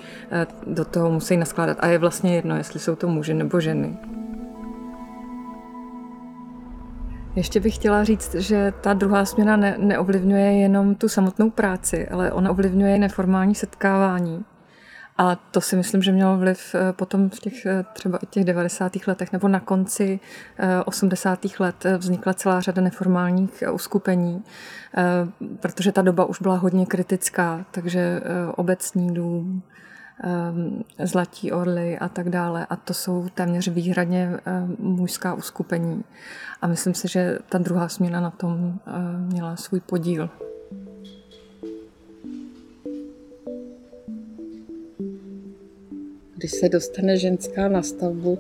do 0.68 0.86
toho 0.86 1.12
musí 1.12 1.38
naskládat. 1.38 1.78
A 1.80 1.88
je 1.88 1.98
vlastně 1.98 2.36
jedno, 2.36 2.58
jestli 2.58 2.80
jsou 2.80 2.96
to 2.96 3.08
muži 3.08 3.34
nebo 3.34 3.60
ženy. 3.60 3.98
Ještě 7.38 7.60
bych 7.60 7.76
chtěla 7.76 8.04
říct, 8.04 8.36
že 8.36 8.73
ta 8.82 8.93
druhá 8.93 9.26
směna 9.26 9.58
ne, 9.58 9.76
neovlivňuje 9.78 10.60
jenom 10.60 10.95
tu 10.95 11.10
samotnou 11.10 11.50
práci, 11.50 12.08
ale 12.08 12.32
ona 12.32 12.52
ovlivňuje 12.52 12.97
neformální 12.97 13.56
setkávání. 13.56 14.45
A 15.17 15.36
to 15.36 15.62
si 15.62 15.76
myslím, 15.76 16.02
že 16.02 16.12
mělo 16.12 16.38
vliv 16.38 16.76
eh, 16.76 16.93
potom 16.93 17.30
v 17.30 17.39
těch 17.39 17.65
eh, 17.65 17.86
třeba 17.93 18.19
těch 18.30 18.43
90. 18.43 18.91
letech 19.08 19.32
nebo 19.34 19.47
na 19.47 19.60
konci 19.60 20.19
80. 20.86 21.45
Eh, 21.45 21.50
let 21.60 21.86
vznikla 21.97 22.34
celá 22.34 22.62
řada 22.62 22.82
neformálních 22.82 23.63
uskupení, 23.71 24.43
protože 25.60 25.91
ta 25.91 26.02
doba 26.02 26.26
už 26.26 26.41
byla 26.41 26.56
hodně 26.56 26.86
kritická, 26.86 27.65
takže 27.71 28.21
obecní 28.56 29.13
dům, 29.13 29.63
Zlatí 31.04 31.52
orly 31.52 31.98
a 31.98 32.10
tak 32.10 32.30
dále. 32.30 32.66
A 32.70 32.76
to 32.76 32.94
jsou 32.94 33.30
téměř 33.34 33.68
výhradně 33.68 34.40
ehm, 34.46 34.76
mužská 34.80 35.34
uskupení. 35.34 36.04
A 36.62 36.68
myslím 36.68 36.94
si, 36.94 37.08
že 37.08 37.40
ta 37.50 37.58
druhá 37.58 37.90
směna 37.90 38.22
na 38.22 38.32
tom 38.32 38.80
ehm, 38.88 39.28
měla 39.32 39.56
svůj 39.56 39.80
podíl. 39.80 40.30
Když 46.36 46.52
se 46.52 46.70
dostane 46.70 47.18
ženská 47.18 47.68
na 47.68 47.82
stavbu, 47.82 48.40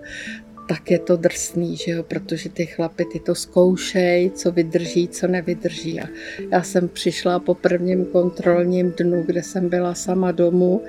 tak 0.67 0.91
je 0.91 0.99
to 0.99 1.15
drsný, 1.15 1.77
že 1.77 1.91
jo? 1.91 2.03
protože 2.03 2.49
ty 2.49 2.65
chlapy 2.65 3.05
ty 3.05 3.19
to 3.19 3.35
zkoušejí, 3.35 4.31
co 4.31 4.51
vydrží, 4.51 5.07
co 5.07 5.27
nevydrží. 5.27 6.01
A 6.01 6.07
já 6.51 6.63
jsem 6.63 6.89
přišla 6.89 7.39
po 7.39 7.55
prvním 7.55 8.05
kontrolním 8.05 8.91
dnu, 8.91 9.23
kde 9.23 9.43
jsem 9.43 9.69
byla 9.69 9.93
sama 9.93 10.31
domů 10.31 10.81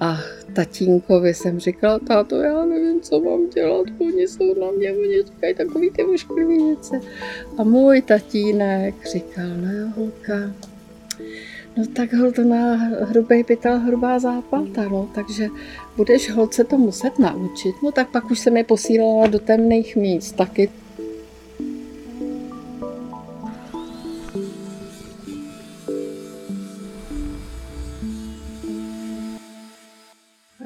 a 0.00 0.18
tatínkovi 0.52 1.34
jsem 1.34 1.60
říkala, 1.60 1.98
táto, 1.98 2.36
já 2.36 2.64
nevím, 2.64 3.00
co 3.00 3.20
mám 3.20 3.50
dělat, 3.50 3.86
oni 3.98 4.28
jsou 4.28 4.60
na 4.60 4.70
mě, 4.70 4.92
oni 4.92 5.22
říkají 5.22 5.54
takový 5.54 5.90
ty 5.90 6.04
ošklivý 6.04 6.64
věci. 6.64 7.00
A 7.58 7.64
můj 7.64 8.02
tatínek 8.02 8.94
říkal, 9.06 9.48
no 9.48 9.92
holka, 9.96 10.52
No 11.76 11.84
tak 11.92 12.12
hol 12.12 12.32
to 12.32 12.42
má 12.42 12.74
hrubý 13.04 13.44
pytel, 13.44 13.78
hrubá 13.78 14.18
zápalta, 14.18 14.88
no, 14.88 15.08
takže 15.14 15.48
budeš 15.96 16.30
holce 16.30 16.64
to 16.64 16.78
muset 16.78 17.18
naučit. 17.18 17.74
No 17.82 17.92
tak 17.92 18.08
pak 18.08 18.30
už 18.30 18.38
se 18.38 18.50
mi 18.50 18.64
posílala 18.64 19.26
do 19.26 19.38
temných 19.38 19.96
míst, 19.96 20.32
taky 20.32 20.70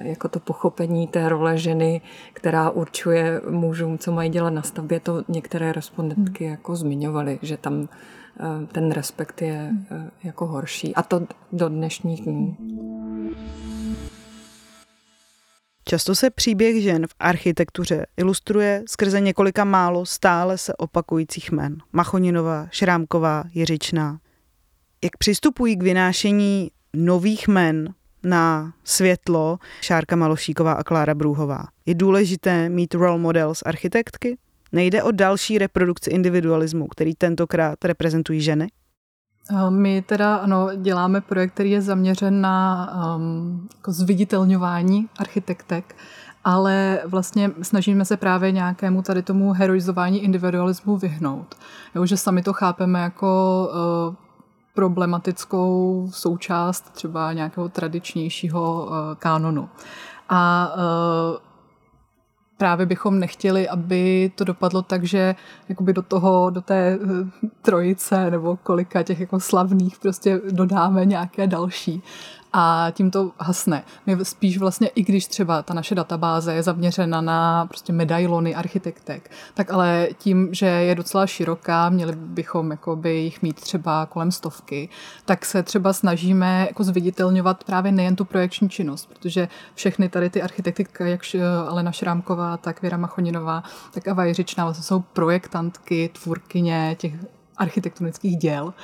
jako 0.03 0.29
to 0.29 0.41
pochopení 0.41 1.07
té 1.07 1.29
role 1.29 1.59
ženy, 1.59 2.01
která 2.33 2.71
určuje 2.71 3.41
mužům, 3.51 3.99
co 3.99 4.13
mají 4.13 4.31
dělat 4.31 4.51
na 4.51 4.63
stavbě, 4.63 5.01
to 5.01 5.25
některé 5.29 5.73
respondentky 5.73 6.45
hmm. 6.45 6.51
jako 6.51 6.77
zmiňovaly, 6.77 7.39
že 7.43 7.57
tam 7.57 7.89
Eh, 8.41 8.67
ten 8.67 8.93
respekt 8.93 9.43
je 9.43 9.71
eh, 9.91 10.11
jako 10.25 10.47
horší. 10.47 10.95
A 10.95 11.03
to 11.03 11.27
do 11.53 11.69
dnešních 11.69 12.21
dní. 12.21 12.57
Často 15.85 16.15
se 16.15 16.31
příběh 16.31 16.83
žen 16.83 17.07
v 17.07 17.15
architektuře 17.19 18.07
ilustruje 18.17 18.83
skrze 18.89 19.21
několika 19.21 19.65
málo 19.65 20.07
stále 20.07 20.59
se 20.59 20.75
opakujících 20.77 21.53
men. 21.53 21.77
Machoninová, 21.93 22.67
Šrámková, 22.71 23.45
Jiřičná. 23.53 24.19
Jak 25.05 25.17
přistupují 25.17 25.77
k 25.77 25.83
vynášení 25.83 26.71
nových 26.95 27.49
men 27.49 27.95
na 28.23 28.73
světlo 28.85 29.59
Šárka 29.81 30.17
Malošíková 30.17 30.73
a 30.73 30.85
Klára 30.85 31.15
Brůhová? 31.15 31.65
Je 31.87 31.95
důležité 31.95 32.69
mít 32.69 32.95
role 32.95 33.19
models 33.19 33.63
architektky? 33.67 34.39
Nejde 34.73 35.03
o 35.03 35.11
další 35.11 35.59
reprodukci 35.59 36.11
individualismu, 36.11 36.87
který 36.87 37.15
tentokrát 37.15 37.85
reprezentují 37.85 38.41
ženy? 38.41 38.69
My 39.69 40.03
teda 40.03 40.37
ano, 40.37 40.69
děláme 40.77 41.21
projekt, 41.21 41.55
který 41.55 41.71
je 41.71 41.83
zaměřen 41.83 42.41
na 42.41 42.89
um, 43.17 43.69
jako 43.77 43.93
zviditelňování 43.93 45.09
architektek, 45.19 45.97
ale 46.45 47.01
vlastně 47.07 47.51
snažíme 47.63 48.05
se 48.05 48.17
právě 48.17 48.53
nějakému 48.53 49.03
tady 49.03 49.23
tomu 49.23 49.53
heroizování 49.53 50.25
individualismu 50.25 50.97
vyhnout. 50.97 51.55
Jo, 51.95 52.07
že 52.07 52.17
sami 52.17 52.43
to 52.43 52.53
chápeme 52.53 53.01
jako 53.01 53.69
uh, 54.09 54.15
problematickou 54.75 56.09
součást 56.13 56.91
třeba 56.91 57.33
nějakého 57.33 57.69
tradičnějšího 57.69 58.87
uh, 58.87 58.93
kánonu. 59.19 59.69
A 60.29 60.73
uh, 60.75 61.50
právě 62.61 62.87
bychom 62.87 63.21
nechtěli, 63.21 63.69
aby 63.69 64.33
to 64.35 64.45
dopadlo 64.45 64.83
tak, 64.83 65.05
že 65.05 65.35
jakoby 65.69 65.93
do 65.93 66.03
toho, 66.03 66.51
do 66.51 66.61
té 66.61 66.99
eh, 67.03 67.49
trojice 67.63 68.31
nebo 68.31 68.57
kolika 68.57 69.03
těch 69.03 69.21
jako 69.21 69.41
slavných 69.41 69.99
prostě 69.99 70.41
dodáme 70.51 71.05
nějaké 71.05 71.47
další 71.47 72.03
a 72.53 72.87
tím 72.93 73.11
to 73.11 73.31
hasne. 73.39 73.85
My 74.07 74.25
spíš 74.25 74.59
vlastně, 74.59 74.89
i 74.89 75.03
když 75.03 75.27
třeba 75.27 75.63
ta 75.63 75.75
naše 75.75 75.95
databáze 75.95 76.55
je 76.55 76.63
zaměřena 76.63 77.21
na 77.21 77.67
prostě 77.67 77.93
medailony 77.93 78.55
architektek, 78.55 79.31
tak 79.55 79.71
ale 79.73 80.09
tím, 80.19 80.49
že 80.53 80.67
je 80.67 80.95
docela 80.95 81.27
široká, 81.27 81.89
měli 81.89 82.13
bychom 82.17 82.71
jakoby 82.71 83.15
jich 83.15 83.43
mít 83.43 83.61
třeba 83.61 84.07
kolem 84.07 84.33
stovky, 84.33 84.89
tak 85.25 85.45
se 85.45 85.63
třeba 85.63 85.93
snažíme 85.93 86.67
jako 86.69 86.85
zviditelňovat 86.85 87.65
právě 87.65 87.93
nejen 87.93 88.17
tu 88.17 88.25
projekční 88.25 88.71
činnost, 88.71 89.09
protože 89.09 89.49
všechny 89.75 90.09
tady 90.09 90.31
ty 90.31 90.43
architekty, 90.43 90.87
jak 91.01 91.21
Alena 91.69 91.93
Šrámková, 91.93 92.57
tak 92.57 92.83
Věra 92.83 92.97
Machoninová, 92.97 93.63
tak 93.95 94.09
Ava 94.09 94.25
Jiřičná, 94.25 94.65
vlastně 94.65 94.85
jsou 94.85 95.01
projektantky, 95.01 96.11
tvůrkyně 96.13 96.97
těch 96.99 97.15
architektonických 97.61 98.37
děl. 98.37 98.75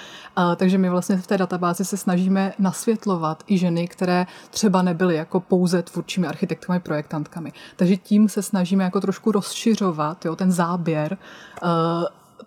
Takže 0.56 0.78
my 0.78 0.90
vlastně 0.90 1.16
v 1.16 1.26
té 1.26 1.38
databázi 1.38 1.84
se 1.84 1.96
snažíme 1.96 2.52
nasvětlovat 2.58 3.42
i 3.46 3.58
ženy, 3.58 3.88
které 3.88 4.26
třeba 4.50 4.82
nebyly 4.82 5.14
jako 5.14 5.40
pouze 5.40 5.82
tvůrčími 5.82 6.26
architektkami, 6.26 6.80
projektantkami. 6.80 7.52
Takže 7.76 7.96
tím 7.96 8.28
se 8.28 8.42
snažíme 8.42 8.84
jako 8.84 9.00
trošku 9.00 9.32
rozšiřovat 9.32 10.24
jo, 10.24 10.36
ten 10.36 10.52
záběr 10.52 11.18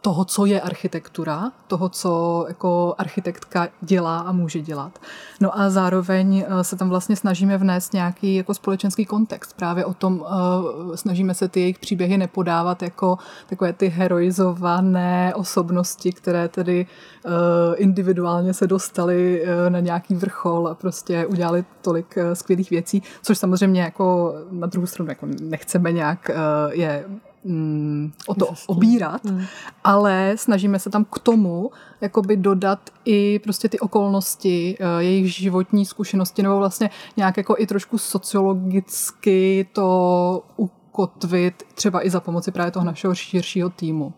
toho, 0.02 0.26
co 0.26 0.46
je 0.46 0.62
architektura, 0.62 1.52
toho, 1.68 1.90
co 1.90 2.46
jako 2.48 2.96
architektka 2.98 3.68
dělá 3.82 4.20
a 4.20 4.32
může 4.32 4.62
dělat. 4.62 5.00
No 5.40 5.60
a 5.60 5.70
zároveň 5.70 6.46
eh, 6.48 6.64
se 6.64 6.76
tam 6.76 6.90
vlastně 6.90 7.16
snažíme 7.16 7.58
vnést 7.58 7.94
nějaký 7.94 8.36
jako 8.36 8.54
společenský 8.54 9.06
kontext. 9.06 9.56
Právě 9.56 9.86
o 9.86 9.94
tom 9.94 10.20
uh, 10.20 10.96
snažíme 10.96 11.34
se 11.34 11.48
ty 11.48 11.60
jejich 11.60 11.80
příběhy 11.80 12.18
nepodávat 12.18 12.82
jako 12.82 13.18
takové 13.50 13.74
ty 13.74 13.88
heroizované 13.88 15.34
osobnosti, 15.36 16.12
které 16.12 16.48
tedy 16.48 16.86
uh, 17.26 17.32
individuálně 17.76 18.54
se 18.54 18.68
dostaly 18.68 19.46
na 19.70 19.80
nějaký 19.80 20.16
vrchol 20.16 20.68
a 20.68 20.76
prostě 20.76 21.26
udělali 21.26 21.66
tolik 21.82 22.16
skvělých 22.34 22.70
věcí, 22.70 23.04
což 23.22 23.38
samozřejmě 23.38 23.82
jako 23.82 24.36
na 24.52 24.68
druhou 24.68 24.88
stranu 24.88 25.10
jako 25.10 25.28
nechceme 25.42 25.92
nějak 25.92 26.32
je 26.72 27.06
mm, 27.44 28.12
o 28.28 28.34
to 28.34 28.54
obírat, 28.68 29.24
mm. 29.24 29.46
ale 29.84 30.34
snažíme 30.36 30.80
se 30.80 30.90
tam 30.90 31.06
k 31.06 31.20
tomu 31.20 31.72
jakoby 32.02 32.38
dodat 32.38 32.80
i 33.06 33.40
prostě 33.40 33.70
ty 33.70 33.80
okolnosti, 33.80 34.78
uh, 34.80 34.88
jejich 35.00 35.36
životní 35.36 35.86
zkušenosti, 35.86 36.44
nebo 36.44 36.58
vlastně 36.58 36.90
nějak 37.18 37.38
jako 37.38 37.56
i 37.58 37.68
trošku 37.68 37.98
sociologicky 37.98 39.68
to 39.74 40.44
ukotvit, 40.56 41.64
třeba 41.76 42.06
i 42.06 42.10
za 42.10 42.20
pomoci 42.20 42.52
právě 42.52 42.72
toho 42.72 42.86
našeho 42.86 43.16
širšího 43.16 43.70
týmu. 43.70 44.14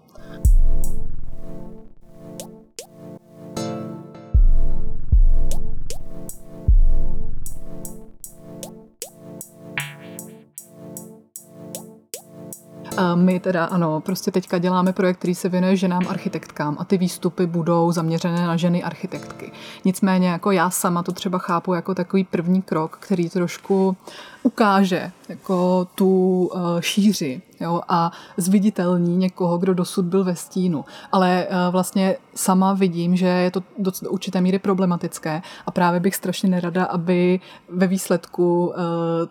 Teda 13.41 13.65
ano, 13.65 14.01
prostě 14.01 14.31
teďka 14.31 14.57
děláme 14.57 14.93
projekt, 14.93 15.17
který 15.17 15.35
se 15.35 15.49
věnuje 15.49 15.75
ženám 15.75 16.01
architektkám 16.07 16.77
a 16.79 16.85
ty 16.85 16.97
výstupy 16.97 17.45
budou 17.45 17.91
zaměřené 17.91 18.47
na 18.47 18.57
ženy 18.57 18.83
architektky. 18.83 19.51
Nicméně 19.85 20.27
jako 20.29 20.51
já 20.51 20.69
sama 20.69 21.03
to 21.03 21.11
třeba 21.11 21.37
chápu 21.37 21.73
jako 21.73 21.95
takový 21.95 22.23
první 22.23 22.61
krok, 22.61 22.97
který 22.99 23.29
trošku 23.29 23.97
ukáže 24.43 25.11
jako 25.29 25.87
tu 25.95 26.45
uh, 26.53 26.61
šíři 26.79 27.41
jo, 27.59 27.81
a 27.87 28.11
zviditelní 28.37 29.17
někoho, 29.17 29.57
kdo 29.57 29.73
dosud 29.73 30.05
byl 30.05 30.23
ve 30.23 30.35
stínu. 30.35 30.85
Ale 31.11 31.47
uh, 31.49 31.71
vlastně 31.71 32.15
sama 32.35 32.73
vidím, 32.73 33.15
že 33.15 33.27
je 33.27 33.51
to 33.51 33.63
do, 33.77 33.91
určité 34.09 34.41
míry 34.41 34.59
problematické 34.59 35.41
a 35.65 35.71
právě 35.71 35.99
bych 35.99 36.15
strašně 36.15 36.49
nerada, 36.49 36.83
aby 36.83 37.39
ve 37.69 37.87
výsledku 37.87 38.65
uh, 38.65 38.73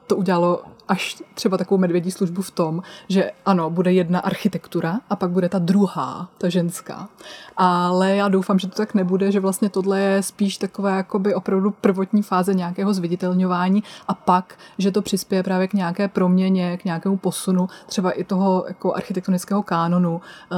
to 0.06 0.16
udělalo 0.16 0.62
až 0.90 1.22
třeba 1.34 1.58
takovou 1.58 1.78
medvědí 1.78 2.10
službu 2.10 2.42
v 2.42 2.50
tom, 2.50 2.82
že 3.08 3.30
ano, 3.46 3.70
bude 3.70 3.92
jedna 3.92 4.20
architektura 4.20 5.00
a 5.10 5.16
pak 5.16 5.30
bude 5.30 5.48
ta 5.48 5.58
druhá, 5.58 6.28
ta 6.38 6.48
ženská. 6.48 7.08
Ale 7.56 8.16
já 8.16 8.28
doufám, 8.28 8.58
že 8.58 8.68
to 8.68 8.74
tak 8.74 8.94
nebude, 8.94 9.32
že 9.32 9.40
vlastně 9.40 9.68
tohle 9.68 10.00
je 10.00 10.22
spíš 10.22 10.58
takové 10.58 10.96
jakoby 10.96 11.34
opravdu 11.34 11.70
prvotní 11.70 12.22
fáze 12.22 12.54
nějakého 12.54 12.94
zviditelňování 12.94 13.82
a 14.08 14.14
pak, 14.14 14.58
že 14.78 14.90
to 14.90 15.02
přispěje 15.02 15.42
právě 15.42 15.68
k 15.68 15.74
nějaké 15.74 16.08
proměně, 16.08 16.76
k 16.76 16.84
nějakému 16.84 17.16
posunu 17.16 17.68
třeba 17.86 18.10
i 18.10 18.24
toho 18.24 18.64
jako 18.68 18.94
architektonického 18.94 19.62
kánonu, 19.62 20.20
eh, 20.20 20.56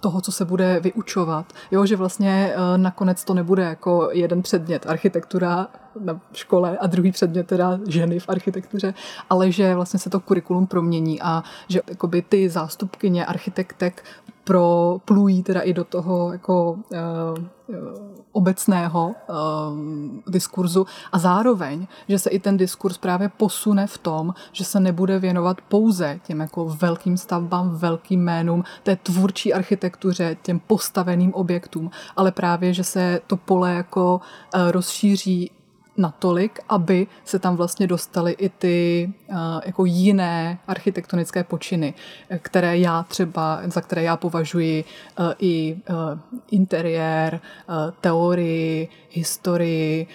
toho, 0.00 0.20
co 0.20 0.32
se 0.32 0.44
bude 0.44 0.80
vyučovat. 0.80 1.52
Jo, 1.70 1.86
že 1.86 1.96
vlastně 1.96 2.54
eh, 2.54 2.78
nakonec 2.78 3.24
to 3.24 3.34
nebude 3.34 3.62
jako 3.62 4.08
jeden 4.12 4.42
předmět 4.42 4.86
architektura 4.86 5.66
na 6.00 6.20
škole 6.32 6.78
a 6.80 6.86
druhý 6.86 7.12
předmět 7.12 7.46
teda 7.46 7.78
ženy 7.88 8.18
v 8.18 8.28
architektuře, 8.28 8.94
ale 9.30 9.52
že 9.52 9.74
vlastně 9.74 9.98
se 9.98 10.10
to 10.10 10.20
kurikulum 10.20 10.66
promění 10.66 11.22
a 11.22 11.42
že 11.68 11.80
jakoby 11.88 12.22
ty 12.22 12.48
zástupkyně 12.48 13.26
architektek 13.26 14.04
proplují 14.44 15.42
teda 15.42 15.60
i 15.60 15.72
do 15.72 15.84
toho 15.84 16.32
jako 16.32 16.72
uh, 16.72 16.78
obecného 18.32 19.08
uh, 19.08 19.14
diskurzu. 20.26 20.86
A 21.12 21.18
zároveň, 21.18 21.86
že 22.08 22.18
se 22.18 22.30
i 22.30 22.38
ten 22.38 22.56
diskurs 22.56 22.98
právě 22.98 23.28
posune 23.28 23.86
v 23.86 23.98
tom, 23.98 24.34
že 24.52 24.64
se 24.64 24.80
nebude 24.80 25.18
věnovat 25.18 25.60
pouze 25.68 26.20
těm 26.26 26.40
jako 26.40 26.64
velkým 26.64 27.16
stavbám, 27.16 27.70
velkým 27.70 28.20
jménům, 28.20 28.64
té 28.82 28.96
tvůrčí 28.96 29.54
architektuře, 29.54 30.36
těm 30.42 30.60
postaveným 30.60 31.34
objektům, 31.34 31.90
ale 32.16 32.32
právě, 32.32 32.74
že 32.74 32.84
se 32.84 33.20
to 33.26 33.36
pole 33.36 33.74
jako 33.74 34.20
rozšíří 34.70 35.50
natolik, 35.96 36.60
aby 36.68 37.06
se 37.24 37.38
tam 37.38 37.56
vlastně 37.56 37.86
dostaly 37.86 38.32
i 38.32 38.48
ty 38.48 39.12
uh, 39.28 39.36
jako 39.66 39.84
jiné 39.84 40.58
architektonické 40.66 41.44
počiny, 41.44 41.94
které 42.38 42.78
já 42.78 43.02
třeba, 43.02 43.60
za 43.64 43.80
které 43.80 44.02
já 44.02 44.16
považuji 44.16 44.84
uh, 45.18 45.32
i 45.38 45.76
uh, 45.90 46.18
interiér, 46.50 47.40
teorii, 48.00 48.88
historii, 49.10 50.06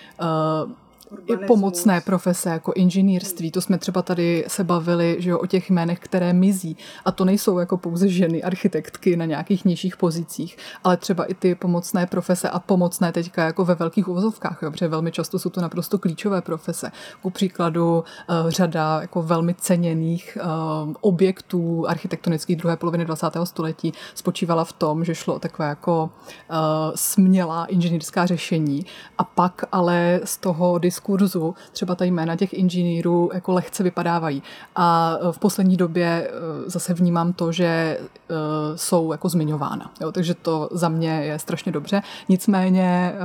i 1.28 1.38
pomocné 1.38 2.02
profese, 2.02 2.50
jako 2.50 2.74
inženýrství. 2.76 3.52
To 3.52 3.62
jsme 3.62 3.78
třeba 3.78 4.02
tady 4.02 4.46
se 4.48 4.64
bavili 4.64 5.16
že 5.20 5.30
jo, 5.30 5.40
o 5.40 5.46
těch 5.46 5.70
jménech, 5.70 6.00
které 6.00 6.34
mizí. 6.34 6.78
A 7.06 7.12
to 7.12 7.26
nejsou 7.26 7.60
jako 7.60 7.78
pouze 7.78 8.10
ženy, 8.10 8.44
architektky 8.44 9.18
na 9.18 9.26
nějakých 9.26 9.66
nižších 9.66 9.98
pozicích, 9.98 10.58
ale 10.84 10.98
třeba 10.98 11.26
i 11.26 11.34
ty 11.34 11.56
pomocné 11.56 12.06
profese 12.06 12.50
a 12.50 12.60
pomocné 12.60 13.12
teďka 13.12 13.46
jako 13.46 13.66
ve 13.66 13.76
velkých 13.76 14.08
uvozovkách, 14.08 14.60
jo, 14.62 14.72
protože 14.72 14.88
velmi 14.88 15.12
často 15.12 15.40
jsou 15.40 15.50
to 15.50 15.62
naprosto 15.62 15.98
klíčové 15.98 16.42
profese. 16.42 16.92
Ku 17.22 17.30
příkladu 17.30 18.04
uh, 18.30 18.50
řada 18.50 19.02
jako 19.02 19.22
velmi 19.22 19.54
ceněných 19.54 20.38
uh, 20.42 20.94
objektů 21.02 21.86
architektonických 21.88 22.56
druhé 22.56 22.78
poloviny 22.78 23.06
20. 23.06 23.28
století 23.44 23.94
spočívala 24.16 24.64
v 24.64 24.74
tom, 24.74 25.06
že 25.06 25.16
šlo 25.16 25.36
o 25.36 25.40
takové 25.40 25.70
jako 25.70 26.04
uh, 26.04 26.56
smělá 26.96 27.66
inženýrská 27.66 28.26
řešení 28.26 28.86
a 29.18 29.24
pak 29.24 29.64
ale 29.72 30.20
z 30.24 30.38
toho 30.38 30.78
diskurzu 31.00 31.56
třeba 31.72 31.96
ta 31.96 32.06
jména 32.06 32.36
těch 32.36 32.54
inženýrů 32.54 33.30
jako 33.34 33.54
lehce 33.54 33.84
vypadávají. 33.84 34.44
A 34.76 35.16
e, 35.22 35.32
v 35.32 35.40
poslední 35.40 35.78
době 35.78 36.06
e, 36.06 36.30
zase 36.70 36.94
vnímám 36.94 37.34
to, 37.34 37.52
že 37.52 37.66
e, 37.66 38.00
jsou 38.76 39.12
jako 39.12 39.30
zmiňována. 39.30 39.92
Jo, 40.02 40.12
takže 40.12 40.34
to 40.34 40.70
za 40.72 40.90
mě 40.90 41.10
je 41.10 41.40
strašně 41.40 41.72
dobře. 41.72 42.02
Nicméně 42.30 43.16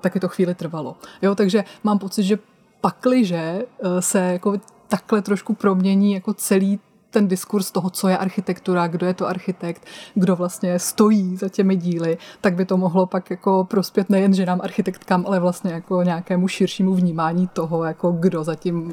taky 0.00 0.20
to 0.20 0.28
chvíli 0.28 0.54
trvalo. 0.54 0.96
Jo, 1.22 1.34
takže 1.34 1.64
mám 1.84 1.98
pocit, 1.98 2.22
že 2.22 2.38
pakliže 2.80 3.62
se 4.00 4.18
jako 4.18 4.60
takhle 4.88 5.22
trošku 5.22 5.54
promění 5.54 6.12
jako 6.12 6.34
celý 6.34 6.78
ten 7.16 7.28
diskurs 7.28 7.70
toho, 7.70 7.90
co 7.90 8.08
je 8.08 8.18
architektura, 8.18 8.86
kdo 8.86 9.06
je 9.06 9.14
to 9.14 9.28
architekt, 9.28 9.86
kdo 10.14 10.36
vlastně 10.36 10.78
stojí 10.78 11.36
za 11.36 11.48
těmi 11.48 11.76
díly, 11.76 12.18
tak 12.40 12.54
by 12.54 12.64
to 12.64 12.76
mohlo 12.76 13.06
pak 13.06 13.30
jako 13.30 13.64
prospět 13.64 14.10
nejen 14.10 14.34
ženám 14.34 14.60
architektkám, 14.62 15.24
ale 15.26 15.40
vlastně 15.40 15.72
jako 15.72 16.02
nějakému 16.02 16.48
širšímu 16.48 16.94
vnímání 16.94 17.48
toho, 17.48 17.84
jako 17.84 18.12
kdo 18.12 18.44
zatím 18.44 18.92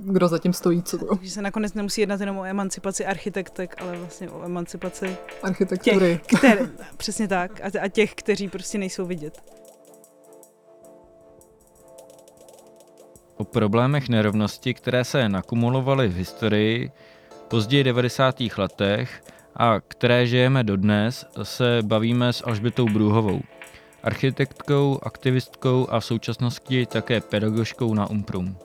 kdo 0.00 0.28
zatím 0.28 0.52
stojí. 0.52 0.82
Co 0.82 0.98
to. 0.98 1.16
Takže 1.16 1.30
se 1.30 1.42
nakonec 1.42 1.74
nemusí 1.74 2.00
jednat 2.00 2.20
jenom 2.20 2.38
o 2.38 2.44
emancipaci 2.44 3.06
architektek, 3.06 3.74
ale 3.82 3.98
vlastně 3.98 4.30
o 4.30 4.44
emancipaci 4.44 5.16
architektury. 5.42 6.20
Těch, 6.26 6.38
které, 6.38 6.68
přesně 6.96 7.28
tak. 7.28 7.60
A, 7.60 7.64
a 7.82 7.88
těch, 7.88 8.14
kteří 8.14 8.48
prostě 8.48 8.78
nejsou 8.78 9.06
vidět. 9.06 9.53
O 13.36 13.44
problémech 13.44 14.08
nerovnosti, 14.08 14.74
které 14.74 15.04
se 15.04 15.28
nakumulovaly 15.28 16.08
v 16.08 16.16
historii, 16.16 16.90
později 17.48 17.84
90. 17.84 18.36
letech 18.58 19.22
a 19.56 19.80
které 19.88 20.26
žijeme 20.26 20.64
dodnes, 20.64 21.26
se 21.42 21.78
bavíme 21.82 22.32
s 22.32 22.46
Alžbětou 22.46 22.88
Brůhovou, 22.88 23.40
architektkou, 24.02 24.98
aktivistkou 25.02 25.86
a 25.90 26.00
v 26.00 26.04
současnosti 26.04 26.86
také 26.86 27.20
pedagožkou 27.20 27.94
na 27.94 28.10
Umprum. 28.10 28.56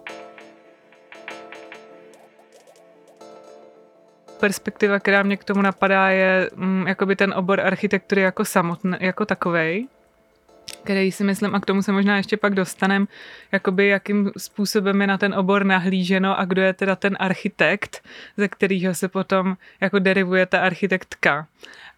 Perspektiva, 4.40 5.00
která 5.00 5.24
mě 5.24 5.38
k 5.38 5.44
tomu 5.44 5.62
napadá, 5.62 6.10
je 6.10 6.50
mm, 6.56 6.88
jakoby 6.88 7.16
ten 7.16 7.34
obor 7.34 7.62
architektury 7.62 8.22
jako 8.22 8.46
samotný, 8.46 8.94
jako 9.00 9.26
takovej, 9.26 9.88
který 10.84 11.12
si 11.12 11.24
myslím, 11.24 11.56
a 11.56 11.60
k 11.60 11.66
tomu 11.66 11.82
se 11.82 11.92
možná 11.92 12.18
ještě 12.18 12.38
pak 12.38 12.56
dostanem, 12.56 13.08
jakoby 13.52 13.88
jakým 13.88 14.32
způsobem 14.38 15.02
je 15.02 15.08
na 15.08 15.18
ten 15.18 15.34
obor 15.34 15.64
nahlíženo 15.64 16.40
a 16.40 16.46
kdo 16.46 16.62
je 16.62 16.74
teda 16.74 16.96
ten 16.96 17.18
architekt, 17.20 18.02
ze 18.38 18.48
kterého 18.48 18.96
se 18.96 19.08
potom 19.08 19.58
jako 19.82 20.00
derivuje 20.00 20.46
ta 20.46 20.60
architektka. 20.60 21.48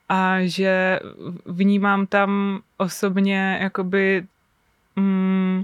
A 0.09 0.37
že 0.41 0.99
vnímám 1.45 2.07
tam 2.07 2.61
osobně 2.77 3.57
jakoby 3.61 4.23
mm, 4.95 5.63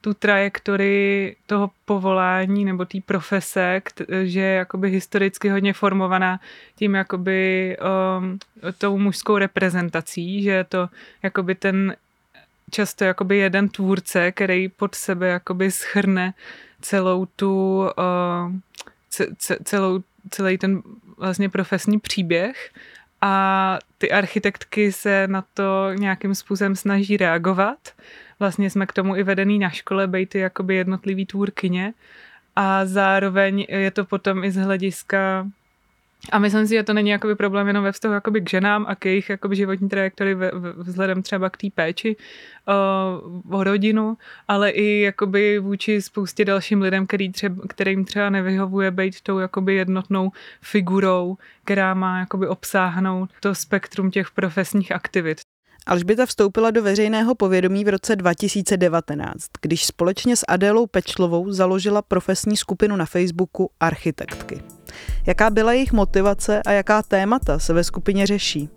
tu 0.00 0.14
trajektorii 0.14 1.36
toho 1.46 1.70
povolání 1.84 2.64
nebo 2.64 2.84
té 2.84 2.98
profese, 3.06 3.82
že 4.24 4.40
je 4.40 4.54
jakoby 4.54 4.90
historicky 4.90 5.48
hodně 5.48 5.72
formovaná 5.72 6.40
tím 6.76 6.94
jakoby 6.94 7.76
um, 8.18 8.38
tou 8.78 8.98
mužskou 8.98 9.38
reprezentací, 9.38 10.42
že 10.42 10.50
je 10.50 10.64
to 10.64 10.88
jakoby 11.22 11.54
ten 11.54 11.96
často 12.70 13.04
jakoby 13.04 13.36
jeden 13.36 13.68
tvůrce, 13.68 14.32
který 14.32 14.68
pod 14.68 14.94
sebe 14.94 15.28
jakoby 15.28 15.70
schrne 15.70 16.34
celou 16.80 17.26
tu, 17.26 17.84
uh, 17.98 18.52
celou, 19.64 20.02
celý 20.30 20.58
ten 20.58 20.82
vlastně 21.16 21.48
profesní 21.48 22.00
příběh 22.00 22.70
a 23.20 23.78
ty 23.98 24.10
architektky 24.10 24.92
se 24.92 25.28
na 25.28 25.44
to 25.54 25.92
nějakým 25.92 26.34
způsobem 26.34 26.76
snaží 26.76 27.16
reagovat. 27.16 27.78
Vlastně 28.38 28.70
jsme 28.70 28.86
k 28.86 28.92
tomu 28.92 29.16
i 29.16 29.22
vedený 29.22 29.58
na 29.58 29.70
škole, 29.70 30.06
bejty 30.06 30.38
jakoby 30.38 30.74
jednotlivý 30.74 31.26
tvůrkyně 31.26 31.94
a 32.56 32.86
zároveň 32.86 33.66
je 33.68 33.90
to 33.90 34.04
potom 34.04 34.44
i 34.44 34.50
z 34.50 34.56
hlediska 34.56 35.46
a 36.32 36.38
myslím 36.38 36.66
si, 36.66 36.74
že 36.74 36.82
to 36.82 36.92
není 36.92 37.10
jakoby 37.10 37.34
problém 37.34 37.66
jenom 37.66 37.84
ve 37.84 37.92
vztahu 37.92 38.14
jakoby 38.14 38.40
k 38.40 38.50
ženám 38.50 38.84
a 38.88 38.94
k 38.94 39.06
jejich 39.06 39.30
jakoby 39.30 39.56
životní 39.56 39.88
trajektory 39.88 40.36
vzhledem 40.76 41.22
třeba 41.22 41.50
k 41.50 41.56
té 41.56 41.66
péči 41.74 42.16
uh, 42.68 43.54
o 43.58 43.64
rodinu, 43.64 44.16
ale 44.48 44.70
i 44.70 45.00
jakoby 45.00 45.58
vůči 45.58 46.02
spoustě 46.02 46.44
dalším 46.44 46.82
lidem, 46.82 47.06
který 47.06 47.32
třeba, 47.32 47.62
kterým 47.68 48.04
třeba 48.04 48.30
nevyhovuje 48.30 48.90
být 48.90 49.20
tou 49.20 49.38
jakoby 49.38 49.74
jednotnou 49.74 50.30
figurou, 50.60 51.36
která 51.64 51.94
má 51.94 52.18
jakoby 52.18 52.48
obsáhnout 52.48 53.30
to 53.40 53.54
spektrum 53.54 54.10
těch 54.10 54.30
profesních 54.30 54.92
aktivit. 54.92 55.40
Alžběta 55.86 56.26
vstoupila 56.26 56.70
do 56.70 56.82
veřejného 56.82 57.34
povědomí 57.34 57.84
v 57.84 57.88
roce 57.88 58.16
2019, 58.16 59.46
když 59.60 59.84
společně 59.84 60.36
s 60.36 60.44
Adélou 60.48 60.86
Pečlovou 60.86 61.52
založila 61.52 62.02
profesní 62.02 62.56
skupinu 62.56 62.96
na 62.96 63.06
Facebooku 63.06 63.70
Architektky. 63.80 64.75
Jaká 65.26 65.50
byla 65.50 65.72
jejich 65.72 65.92
motivace 65.92 66.62
a 66.62 66.72
jaká 66.72 67.02
témata 67.02 67.58
se 67.58 67.72
ve 67.72 67.84
skupině 67.84 68.26
řeší? 68.26 68.68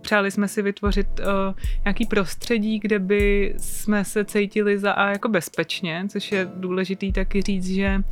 Přáli 0.00 0.30
jsme 0.30 0.48
si 0.48 0.62
vytvořit 0.62 1.06
uh, 1.20 1.54
nějaký 1.84 2.06
prostředí, 2.06 2.78
kde 2.78 2.98
by 2.98 3.54
jsme 3.58 4.04
se 4.04 4.24
cítili 4.24 4.78
za 4.78 4.92
a 4.92 5.10
jako 5.10 5.28
bezpečně, 5.28 6.04
což 6.08 6.32
je 6.32 6.48
důležitý 6.54 7.12
taky 7.12 7.42
říct, 7.42 7.66
že 7.66 8.02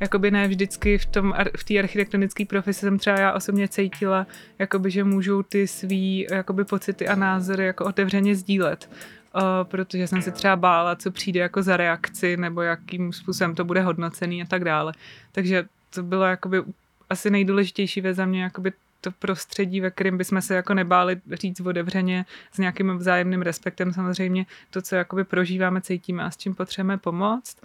jakoby 0.00 0.30
ne 0.30 0.48
vždycky 0.48 0.98
v 0.98 1.06
tom 1.06 1.34
v 1.56 1.64
té 1.64 1.78
architektonické 1.78 2.44
profesi 2.44 2.80
jsem 2.80 2.98
třeba 2.98 3.20
já 3.20 3.32
osobně 3.32 3.68
cítila, 3.68 4.26
jakoby, 4.58 4.90
že 4.90 5.04
můžu 5.04 5.42
ty 5.42 5.66
svý 5.66 6.26
jakoby 6.30 6.64
pocity 6.64 7.08
a 7.08 7.14
názory 7.14 7.66
jako 7.66 7.84
otevřeně 7.84 8.36
sdílet. 8.36 8.90
Uh, 9.34 9.42
protože 9.62 10.06
jsem 10.06 10.22
se 10.22 10.30
třeba 10.30 10.56
bála, 10.56 10.96
co 10.96 11.10
přijde 11.10 11.40
jako 11.40 11.62
za 11.62 11.76
reakci, 11.76 12.36
nebo 12.36 12.62
jakým 12.62 13.12
způsobem 13.12 13.54
to 13.54 13.64
bude 13.64 13.80
hodnocený 13.80 14.42
a 14.42 14.46
tak 14.46 14.64
dále. 14.64 14.92
Takže 15.32 15.64
to 15.94 16.02
bylo 16.02 16.24
jakoby 16.24 16.62
asi 17.10 17.30
nejdůležitější 17.30 18.00
věc 18.00 18.16
za 18.16 18.26
mě, 18.26 18.42
jakoby 18.42 18.72
to 19.00 19.10
prostředí, 19.10 19.80
ve 19.80 19.90
kterém 19.90 20.18
bychom 20.18 20.42
se 20.42 20.54
jako 20.54 20.74
nebáli 20.74 21.20
říct 21.32 21.60
otevřeně 21.60 22.24
s 22.52 22.58
nějakým 22.58 22.96
vzájemným 22.96 23.42
respektem 23.42 23.92
samozřejmě 23.92 24.46
to, 24.70 24.82
co 24.82 24.96
jakoby 24.96 25.24
prožíváme, 25.24 25.80
cítíme 25.80 26.22
a 26.22 26.30
s 26.30 26.36
čím 26.36 26.54
potřebujeme 26.54 26.98
pomoct. 26.98 27.56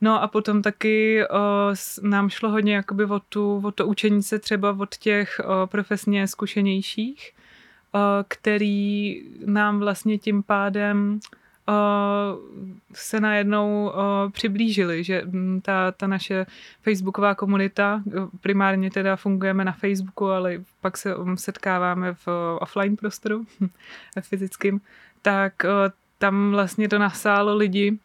No 0.00 0.22
a 0.22 0.28
potom 0.28 0.62
taky 0.62 1.26
o, 1.28 1.74
nám 2.02 2.28
šlo 2.28 2.50
hodně 2.50 2.74
jakoby 2.74 3.04
o, 3.04 3.20
tu, 3.20 3.62
o 3.64 3.70
to 3.70 3.86
učení 3.86 4.22
se 4.22 4.38
třeba 4.38 4.76
od 4.78 4.96
těch 4.96 5.40
o, 5.44 5.66
profesně 5.66 6.28
zkušenějších, 6.28 7.32
o, 7.92 7.98
který 8.28 9.22
nám 9.46 9.78
vlastně 9.78 10.18
tím 10.18 10.42
pádem 10.42 11.20
se 12.92 13.20
najednou 13.20 13.92
přiblížili, 14.32 15.04
že 15.04 15.22
ta, 15.62 15.92
ta 15.92 16.06
naše 16.06 16.46
facebooková 16.82 17.34
komunita, 17.34 18.02
primárně 18.40 18.90
teda 18.90 19.16
fungujeme 19.16 19.64
na 19.64 19.72
Facebooku, 19.72 20.26
ale 20.26 20.58
pak 20.80 20.96
se 20.96 21.14
setkáváme 21.34 22.14
v 22.14 22.28
offline 22.60 22.96
prostoru, 22.96 23.46
fyzickým, 24.20 24.80
tak 25.22 25.52
tam 26.18 26.50
vlastně 26.50 26.88
to 26.88 26.98
nasálo 26.98 27.56
lidi, 27.56 27.98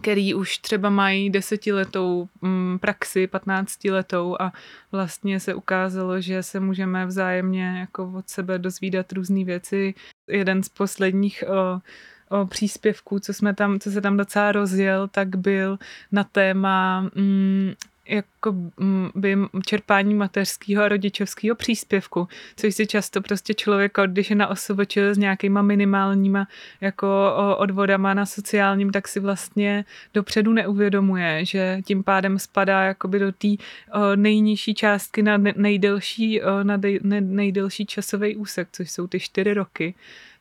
který 0.00 0.34
už 0.34 0.58
třeba 0.58 0.90
mají 0.90 1.30
desetiletou 1.30 2.28
praxi, 2.80 3.26
patnáctiletou 3.26 4.36
a 4.40 4.52
vlastně 4.92 5.40
se 5.40 5.54
ukázalo, 5.54 6.20
že 6.20 6.42
se 6.42 6.60
můžeme 6.60 7.06
vzájemně 7.06 7.78
jako 7.78 8.12
od 8.16 8.28
sebe 8.28 8.58
dozvídat 8.58 9.12
různé 9.12 9.44
věci. 9.44 9.94
Jeden 10.28 10.62
z 10.62 10.68
posledních 10.68 11.44
o 11.46 11.80
příspěvků, 12.48 13.20
co, 13.20 13.32
jsme 13.32 13.54
tam, 13.54 13.80
co 13.80 13.90
se 13.90 14.00
tam 14.00 14.16
docela 14.16 14.52
rozjel, 14.52 15.08
tak 15.08 15.36
byl 15.36 15.78
na 16.12 16.24
téma 16.24 17.00
mm, 17.00 17.72
jako 18.08 18.52
mm, 18.52 19.10
by 19.14 19.36
čerpání 19.66 20.14
mateřského 20.14 20.84
a 20.84 20.88
rodičovského 20.88 21.56
příspěvku, 21.56 22.28
což 22.56 22.74
si 22.74 22.86
často 22.86 23.22
prostě 23.22 23.54
člověk, 23.54 23.98
když 24.06 24.30
je 24.30 24.36
na 24.36 24.46
OSVČ 24.46 24.96
s 24.96 25.18
nějakýma 25.18 25.62
minimálníma 25.62 26.48
jako 26.80 27.34
odvodama 27.56 28.14
na 28.14 28.26
sociálním, 28.26 28.92
tak 28.92 29.08
si 29.08 29.20
vlastně 29.20 29.84
dopředu 30.14 30.52
neuvědomuje, 30.52 31.44
že 31.44 31.78
tím 31.84 32.02
pádem 32.02 32.38
spadá 32.38 32.82
jakoby 32.82 33.18
do 33.18 33.32
té 33.32 33.48
nejnižší 34.16 34.74
částky 34.74 35.22
na 35.22 35.36
nejdelší, 35.38 36.40
na 36.62 36.78
nejdelší 37.20 37.86
časový 37.86 38.36
úsek, 38.36 38.68
což 38.72 38.90
jsou 38.90 39.06
ty 39.06 39.20
čtyři 39.20 39.54
roky 39.54 39.94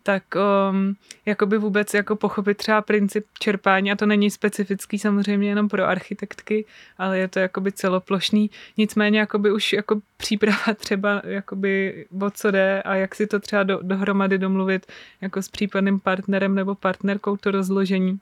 tak 0.04 0.24
um, 0.36 0.96
jakoby 1.26 1.58
vůbec 1.58 1.94
jako 1.94 2.16
pochopit 2.16 2.58
třeba 2.58 2.82
princip 2.82 3.26
čerpání 3.40 3.92
a 3.92 3.96
to 3.96 4.06
není 4.06 4.32
specifický 4.32 5.00
samozřejmě 5.00 5.50
jenom 5.50 5.70
pro 5.70 5.84
architektky, 5.84 6.66
ale 6.98 7.20
je 7.20 7.28
to 7.28 7.40
jakoby 7.40 7.72
celoplošný. 7.72 8.50
Nicméně 8.78 9.20
jakoby 9.20 9.52
už 9.52 9.74
jako 9.74 10.02
příprava 10.18 10.74
třeba 10.78 11.22
jakoby 11.26 12.06
o 12.22 12.32
co 12.32 12.52
jde 12.52 12.82
a 12.82 12.96
jak 12.96 13.16
si 13.16 13.28
to 13.28 13.40
třeba 13.40 13.64
do, 13.64 13.80
dohromady 13.82 14.38
domluvit 14.38 14.86
jako 15.22 15.42
s 15.42 15.50
případným 15.50 16.00
partnerem 16.00 16.56
nebo 16.56 16.76
partnerkou 16.76 17.38
to 17.38 17.52
rozložení 17.52 18.20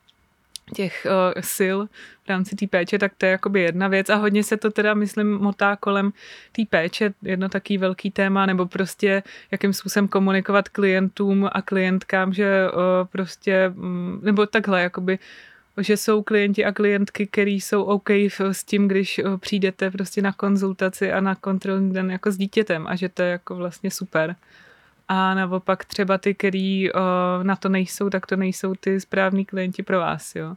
těch 0.76 1.08
uh, 1.10 1.42
sil 1.56 1.78
v 2.26 2.30
rámci 2.30 2.56
té 2.56 2.68
péče, 2.68 3.00
tak 3.00 3.12
to 3.18 3.26
je 3.26 3.32
jakoby 3.32 3.62
jedna 3.62 3.88
věc. 3.88 4.10
A 4.10 4.16
hodně 4.16 4.44
se 4.44 4.58
to 4.58 4.72
teda, 4.72 4.94
myslím, 4.94 5.38
motá 5.38 5.76
kolem 5.76 6.12
té 6.52 6.62
péče, 6.70 7.14
jedno 7.22 7.50
taký 7.50 7.78
velký 7.78 8.12
téma, 8.12 8.46
nebo 8.46 8.66
prostě 8.66 9.24
jakým 9.52 9.74
způsobem 9.74 10.08
komunikovat 10.08 10.70
klientům 10.70 11.50
a 11.52 11.62
klientkám, 11.62 12.34
že 12.34 12.68
uh, 12.70 12.80
prostě, 13.12 13.74
um, 13.76 14.20
nebo 14.24 14.46
takhle, 14.46 14.82
jakoby 14.82 15.20
že 15.78 15.98
jsou 15.98 16.24
klienti 16.24 16.66
a 16.66 16.72
klientky, 16.72 17.28
který 17.28 17.62
jsou 17.62 17.84
OK 17.84 18.10
s 18.40 18.64
tím, 18.64 18.88
když 18.88 19.20
uh, 19.20 19.38
přijdete 19.38 19.92
prostě 19.92 20.22
na 20.22 20.34
konzultaci 20.34 21.12
a 21.12 21.22
na 21.22 21.36
kontrolní 21.36 21.94
den 21.94 22.12
jako 22.12 22.32
s 22.32 22.38
dítětem 22.38 22.88
a 22.88 22.96
že 22.96 23.10
to 23.10 23.22
je 23.22 23.30
jako 23.30 23.56
vlastně 23.56 23.92
super 23.92 24.36
a 25.12 25.34
naopak 25.34 25.86
třeba 25.86 26.18
ty, 26.18 26.36
který 26.36 26.92
o, 26.92 27.00
na 27.44 27.56
to 27.56 27.70
nejsou, 27.70 28.10
tak 28.10 28.26
to 28.26 28.36
nejsou 28.36 28.74
ty 28.80 29.00
správní 29.02 29.46
klienti 29.46 29.84
pro 29.84 30.00
vás, 30.00 30.36
jo. 30.36 30.56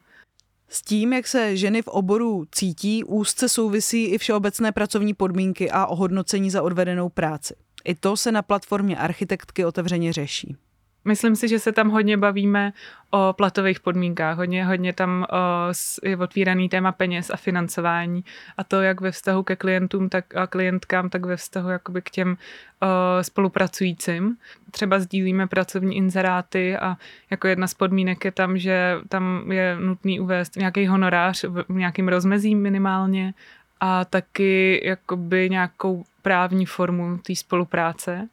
S 0.68 0.82
tím, 0.82 1.12
jak 1.12 1.26
se 1.26 1.56
ženy 1.56 1.82
v 1.82 1.88
oboru 1.88 2.44
cítí, 2.52 3.04
úzce 3.04 3.48
souvisí 3.48 4.04
i 4.04 4.18
všeobecné 4.18 4.72
pracovní 4.72 5.14
podmínky 5.14 5.70
a 5.70 5.86
ohodnocení 5.86 6.50
za 6.50 6.62
odvedenou 6.62 7.08
práci. 7.08 7.54
I 7.84 7.94
to 7.94 8.16
se 8.16 8.32
na 8.32 8.42
platformě 8.42 8.96
architektky 8.96 9.64
otevřeně 9.64 10.12
řeší. 10.12 10.56
Myslím 11.04 11.36
si, 11.36 11.48
že 11.48 11.58
se 11.58 11.72
tam 11.72 11.90
hodně 11.90 12.16
bavíme 12.16 12.72
o 13.10 13.32
platových 13.32 13.80
podmínkách, 13.80 14.36
hodně, 14.36 14.64
hodně 14.64 14.92
tam 14.92 15.26
o, 15.30 16.06
je 16.08 16.16
otvíraný 16.16 16.68
téma 16.68 16.92
peněz 16.92 17.30
a 17.30 17.36
financování 17.36 18.24
a 18.56 18.64
to 18.64 18.82
jak 18.82 19.00
ve 19.00 19.10
vztahu 19.10 19.42
ke 19.42 19.56
klientům 19.56 20.08
tak 20.08 20.36
a 20.36 20.46
klientkám, 20.46 21.08
tak 21.08 21.26
ve 21.26 21.36
vztahu 21.36 21.68
jakoby 21.68 22.02
k 22.02 22.10
těm 22.10 22.36
o, 22.36 22.86
spolupracujícím. 23.22 24.36
Třeba 24.70 24.98
sdílíme 24.98 25.46
pracovní 25.46 25.96
inzeráty 25.96 26.76
a 26.76 26.96
jako 27.30 27.48
jedna 27.48 27.66
z 27.66 27.74
podmínek 27.74 28.24
je 28.24 28.32
tam, 28.32 28.58
že 28.58 28.96
tam 29.08 29.52
je 29.52 29.76
nutný 29.80 30.20
uvést 30.20 30.56
nějaký 30.56 30.86
honorář 30.86 31.44
v 31.44 31.64
nějakým 31.68 32.08
rozmezí 32.08 32.54
minimálně 32.54 33.34
a 33.80 34.04
taky 34.04 34.80
jakoby 34.84 35.50
nějakou 35.50 36.04
právní 36.22 36.66
formu 36.66 37.18
té 37.18 37.36
spolupráce. 37.36 38.28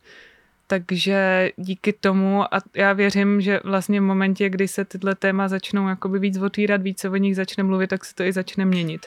Takže 0.72 1.52
díky 1.58 1.94
tomu, 1.94 2.44
a 2.44 2.62
já 2.76 2.94
věřím, 2.94 3.42
že 3.42 3.60
vlastně 3.64 4.00
v 4.02 4.04
momentě, 4.04 4.50
kdy 4.50 4.68
se 4.68 4.86
tyhle 4.86 5.16
téma 5.16 5.48
začnou 5.48 5.88
jakoby 5.88 6.20
víc 6.20 6.38
otvírat, 6.38 6.82
víc 6.82 7.00
se 7.00 7.10
o 7.10 7.16
nich 7.16 7.36
začne 7.36 7.64
mluvit, 7.64 7.88
tak 7.88 8.06
se 8.06 8.16
to 8.16 8.24
i 8.24 8.34
začne 8.34 8.66
měnit. 8.66 9.06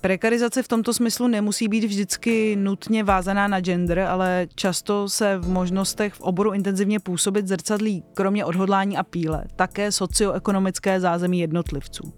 Prekarizace 0.00 0.62
v 0.62 0.68
tomto 0.68 0.94
smyslu 0.94 1.28
nemusí 1.28 1.68
být 1.68 1.84
vždycky 1.84 2.56
nutně 2.56 3.04
vázaná 3.04 3.48
na 3.48 3.60
gender, 3.60 3.98
ale 3.98 4.46
často 4.54 5.08
se 5.08 5.38
v 5.38 5.48
možnostech 5.48 6.14
v 6.14 6.20
oboru 6.20 6.52
intenzivně 6.52 7.00
působit 7.00 7.48
zrcadlí 7.48 8.04
kromě 8.14 8.44
odhodlání 8.44 8.96
a 8.96 9.02
píle, 9.02 9.44
také 9.56 9.92
socioekonomické 9.92 11.00
zázemí 11.00 11.40
jednotlivců. 11.40 12.12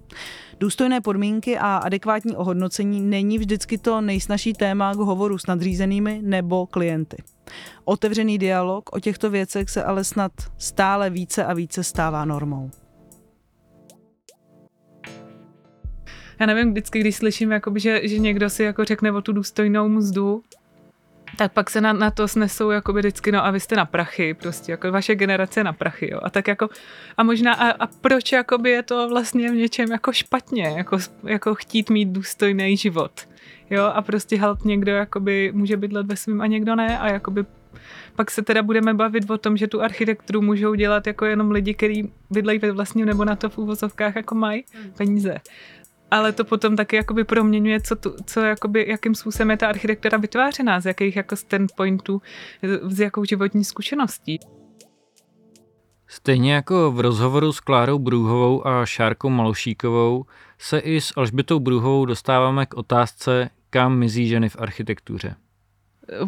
Důstojné 0.61 1.01
podmínky 1.01 1.59
a 1.59 1.77
adekvátní 1.77 2.37
ohodnocení 2.37 3.01
není 3.01 3.39
vždycky 3.39 3.79
to 3.79 4.01
nejsnažší 4.01 4.53
téma 4.53 4.95
k 4.95 4.97
hovoru 4.97 5.39
s 5.39 5.47
nadřízenými 5.47 6.21
nebo 6.23 6.67
klienty. 6.67 7.17
Otevřený 7.85 8.39
dialog 8.39 8.97
o 8.97 9.01
těchto 9.01 9.31
věcech 9.31 9.71
se 9.71 9.85
ale 9.85 10.05
snad 10.05 10.33
stále 10.59 11.11
více 11.11 11.45
a 11.45 11.55
více 11.55 11.85
stává 11.85 12.25
normou. 12.25 12.71
já 16.41 16.47
nevím, 16.47 16.71
vždycky, 16.71 17.01
když 17.01 17.17
slyším, 17.17 17.53
jakoby, 17.53 17.81
že, 17.81 18.09
že 18.09 18.19
někdo 18.19 18.51
si 18.51 18.63
jako 18.63 18.85
řekne 18.85 19.13
o 19.13 19.23
tu 19.23 19.33
důstojnou 19.33 19.89
mzdu, 19.89 20.43
tak 21.37 21.53
pak 21.53 21.71
se 21.71 21.81
na, 21.81 21.93
na 21.93 22.11
to 22.11 22.29
snesou 22.29 22.71
jako 22.71 22.93
vždycky, 22.93 23.33
no 23.33 23.45
a 23.45 23.51
vy 23.51 23.61
jste 23.61 23.77
na 23.77 23.85
prachy, 23.85 24.35
prostě, 24.35 24.73
jako 24.73 24.93
vaše 24.93 25.15
generace 25.15 25.65
na 25.65 25.73
prachy, 25.73 26.13
jo. 26.13 26.21
A 26.23 26.31
tak 26.31 26.49
jako, 26.49 26.69
a 27.17 27.23
možná, 27.23 27.55
a, 27.55 27.71
a 27.71 27.87
proč 27.87 28.33
jakoby 28.33 28.71
je 28.71 28.83
to 28.83 29.09
vlastně 29.09 29.51
v 29.51 29.55
něčem 29.55 29.93
jako 29.93 30.13
špatně, 30.13 30.75
jako, 30.77 30.99
jako 31.25 31.55
chtít 31.55 31.91
mít 31.91 32.09
důstojný 32.09 32.77
život. 32.77 33.13
Jo, 33.71 33.85
a 33.85 34.03
prostě 34.03 34.39
halt 34.39 34.65
někdo 34.65 34.93
jakoby 34.93 35.53
může 35.55 35.77
bydlet 35.77 36.07
ve 36.07 36.17
svým 36.17 36.41
a 36.41 36.47
někdo 36.47 36.77
ne 36.77 36.99
a 36.99 37.09
jakoby 37.09 37.45
pak 38.17 38.31
se 38.31 38.43
teda 38.43 38.63
budeme 38.63 38.95
bavit 38.95 39.31
o 39.31 39.39
tom, 39.39 39.57
že 39.57 39.67
tu 39.67 39.83
architekturu 39.83 40.43
můžou 40.43 40.75
dělat 40.75 41.07
jako 41.07 41.25
jenom 41.25 41.51
lidi, 41.51 41.75
kteří 41.75 42.13
bydlejí 42.31 42.59
ve 42.59 42.73
vlastním 42.73 43.07
nebo 43.07 43.25
na 43.25 43.37
to 43.37 43.51
v 43.51 43.59
úvozovkách 43.59 44.17
jako 44.17 44.35
mají 44.35 44.65
peníze. 44.97 45.37
Ale 46.11 46.33
to 46.33 46.45
potom 46.45 46.77
taky 46.77 46.97
jakoby 46.97 47.25
proměňuje, 47.25 47.81
co, 47.81 47.97
tu, 47.97 48.17
co 48.27 48.41
jakoby, 48.41 48.85
jakým 48.89 49.15
způsobem 49.15 49.51
je 49.51 49.57
ta 49.57 49.69
architektura 49.69 50.19
vytvářená, 50.19 50.81
z 50.81 50.87
jakých 50.87 51.17
jako 51.17 51.37
standpointů, 51.37 52.23
s 52.83 53.01
jakou 53.01 53.25
životní 53.25 53.65
zkušeností. 53.65 54.41
Stejně 56.09 56.55
jako 56.55 56.93
v 56.93 57.01
rozhovoru 57.01 57.53
s 57.53 57.61
Klárou 57.61 57.99
Brůhovou 57.99 58.67
a 58.67 58.87
Šárkou 58.87 59.29
Malošíkovou 59.29 60.25
se 60.59 60.79
i 60.79 61.01
s 61.01 61.13
Alžbětou 61.17 61.61
Brůhovou 61.61 62.05
dostáváme 62.05 62.67
k 62.67 62.75
otázce, 62.75 63.51
kam 63.71 63.99
mizí 63.99 64.29
ženy 64.29 64.49
v 64.49 64.57
architektuře. 64.59 65.37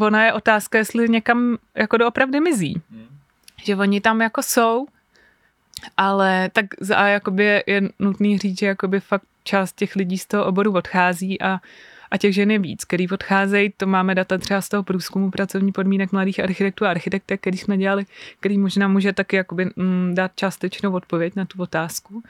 Ona 0.00 0.24
je 0.24 0.32
otázka, 0.32 0.78
jestli 0.78 1.08
někam 1.08 1.58
jako 1.74 1.96
doopravdy 1.96 2.40
mizí. 2.40 2.82
Hmm. 2.90 3.06
Že 3.64 3.76
oni 3.76 4.00
tam 4.00 4.20
jako 4.20 4.42
jsou, 4.42 4.86
ale 5.96 6.50
tak 6.52 6.66
a 6.96 7.06
jakoby 7.06 7.44
je, 7.44 7.64
je 7.66 7.82
nutný 7.98 8.38
říct, 8.38 8.58
že 8.58 8.66
jakoby 8.66 9.00
fakt 9.00 9.24
část 9.48 9.76
těch 9.76 9.96
lidí 9.96 10.18
z 10.18 10.26
toho 10.26 10.44
oboru 10.44 10.72
odchází 10.72 11.40
a 11.42 11.60
a 12.10 12.18
těch 12.18 12.34
žen 12.34 12.50
je 12.50 12.58
víc, 12.58 12.84
který 12.84 13.08
odcházejí, 13.08 13.72
to 13.76 13.86
máme 13.86 14.14
data 14.14 14.38
třeba 14.38 14.60
z 14.60 14.68
toho 14.68 14.82
průzkumu 14.82 15.30
pracovní 15.30 15.72
podmínek 15.72 16.12
mladých 16.12 16.40
architektů 16.40 16.84
a 16.84 16.90
architektek, 16.90 17.40
který 17.40 17.58
jsme 17.58 17.76
dělali, 17.76 18.06
který 18.40 18.58
možná 18.58 18.88
může 18.88 19.12
taky 19.12 19.36
jakoby, 19.36 19.70
mm, 19.76 20.14
dát 20.14 20.32
částečnou 20.34 20.92
odpověď 20.92 21.36
na 21.36 21.44
tu 21.44 21.62
otázku. 21.62 22.22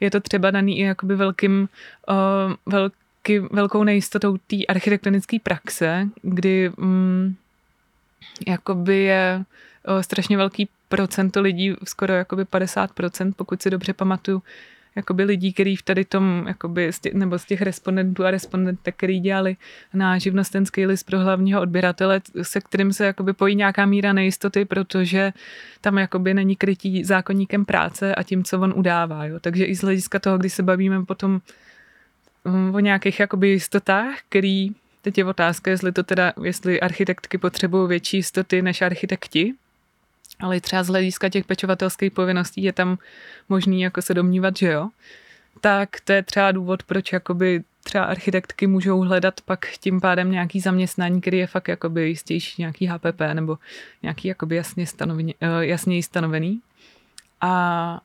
Je 0.00 0.10
to 0.10 0.20
třeba 0.20 0.50
daný 0.50 0.78
i 0.78 0.82
jakoby 0.82 1.16
velkým, 1.16 1.68
uh, 2.08 2.52
velký, 2.66 3.38
velkou 3.50 3.84
nejistotou 3.84 4.36
té 4.36 4.56
architektonické 4.68 5.36
praxe, 5.42 6.08
kdy 6.22 6.70
mm, 6.76 7.34
jakoby 8.46 8.98
je 8.98 9.44
uh, 9.88 10.00
strašně 10.00 10.36
velký 10.36 10.68
procento 10.88 11.40
lidí, 11.40 11.74
skoro 11.84 12.14
jakoby 12.14 12.42
50%, 12.42 13.32
pokud 13.36 13.62
si 13.62 13.70
dobře 13.70 13.92
pamatuju, 13.92 14.42
jakoby 14.96 15.24
lidí, 15.24 15.52
který 15.52 15.76
v 15.76 15.82
tady 15.82 16.04
tom, 16.04 16.44
jakoby, 16.48 16.92
z 16.92 17.00
těch, 17.00 17.14
nebo 17.14 17.38
z 17.38 17.44
těch 17.44 17.62
respondentů 17.62 18.24
a 18.24 18.30
respondentek, 18.30 18.96
který 18.96 19.20
dělali 19.20 19.56
na 19.94 20.18
živnostenský 20.18 20.86
list 20.86 21.02
pro 21.02 21.18
hlavního 21.18 21.60
odběratele, 21.60 22.20
se 22.42 22.60
kterým 22.60 22.92
se 22.92 23.06
jakoby 23.06 23.32
pojí 23.32 23.54
nějaká 23.54 23.86
míra 23.86 24.12
nejistoty, 24.12 24.64
protože 24.64 25.32
tam 25.80 25.98
jakoby 25.98 26.34
není 26.34 26.56
krytí 26.56 27.04
zákonníkem 27.04 27.64
práce 27.64 28.14
a 28.14 28.22
tím, 28.22 28.44
co 28.44 28.60
on 28.60 28.74
udává. 28.76 29.24
Jo. 29.24 29.40
Takže 29.40 29.64
i 29.64 29.76
z 29.76 29.82
hlediska 29.82 30.18
toho, 30.18 30.38
když 30.38 30.52
se 30.52 30.62
bavíme 30.62 31.04
potom 31.04 31.40
mm, 32.44 32.74
o 32.74 32.80
nějakých 32.80 33.20
jakoby 33.20 33.48
jistotách, 33.48 34.14
který 34.28 34.70
Teď 35.02 35.18
je 35.18 35.24
otázka, 35.24 35.70
jestli 35.70 35.92
to 35.92 36.02
teda, 36.02 36.32
jestli 36.42 36.80
architektky 36.80 37.38
potřebují 37.38 37.88
větší 37.88 38.16
jistoty 38.16 38.62
než 38.62 38.82
architekti, 38.82 39.54
ale 40.40 40.60
třeba 40.60 40.82
z 40.82 40.88
hlediska 40.88 41.28
těch 41.28 41.44
pečovatelských 41.44 42.12
povinností 42.12 42.62
je 42.62 42.72
tam 42.72 42.98
možný 43.48 43.80
jako 43.80 44.02
se 44.02 44.14
domnívat, 44.14 44.56
že 44.56 44.66
jo, 44.66 44.88
tak 45.60 46.00
to 46.04 46.12
je 46.12 46.22
třeba 46.22 46.52
důvod, 46.52 46.82
proč 46.82 47.12
jakoby 47.12 47.62
třeba 47.82 48.04
architektky 48.04 48.66
můžou 48.66 49.00
hledat 49.00 49.40
pak 49.40 49.66
tím 49.80 50.00
pádem 50.00 50.30
nějaký 50.30 50.60
zaměstnání, 50.60 51.20
který 51.20 51.38
je 51.38 51.46
fakt 51.46 51.68
jakoby 51.68 52.08
jistější, 52.08 52.62
nějaký 52.62 52.86
HPP 52.86 53.20
nebo 53.32 53.58
nějaký 54.02 54.28
jakoby 54.28 54.56
jasně 54.56 54.86
stanovený, 54.86 55.34
eh, 55.40 55.66
jasněji 55.66 56.02
stanovený. 56.02 56.60
A 57.40 58.00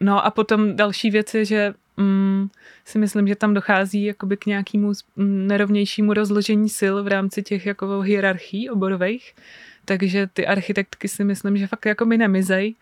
no 0.00 0.26
a 0.26 0.30
potom 0.30 0.76
další 0.76 1.10
věc 1.10 1.34
je, 1.34 1.44
že 1.44 1.74
mm, 1.96 2.48
si 2.84 2.98
myslím, 2.98 3.28
že 3.28 3.36
tam 3.36 3.54
dochází 3.54 4.04
jakoby 4.04 4.36
k 4.36 4.46
nějakému 4.46 4.92
nerovnějšímu 5.16 6.14
rozložení 6.14 6.68
sil 6.78 6.94
v 7.04 7.08
rámci 7.08 7.42
těch 7.42 7.66
jako 7.66 8.00
hierarchií 8.00 8.70
oborových, 8.70 9.34
takže 9.84 10.26
ty 10.26 10.46
architektky 10.46 11.08
si 11.08 11.24
myslím, 11.24 11.56
že 11.56 11.66
fakt 11.66 11.86
jako 11.86 12.06
by 12.06 12.18
nemizej, 12.18 12.74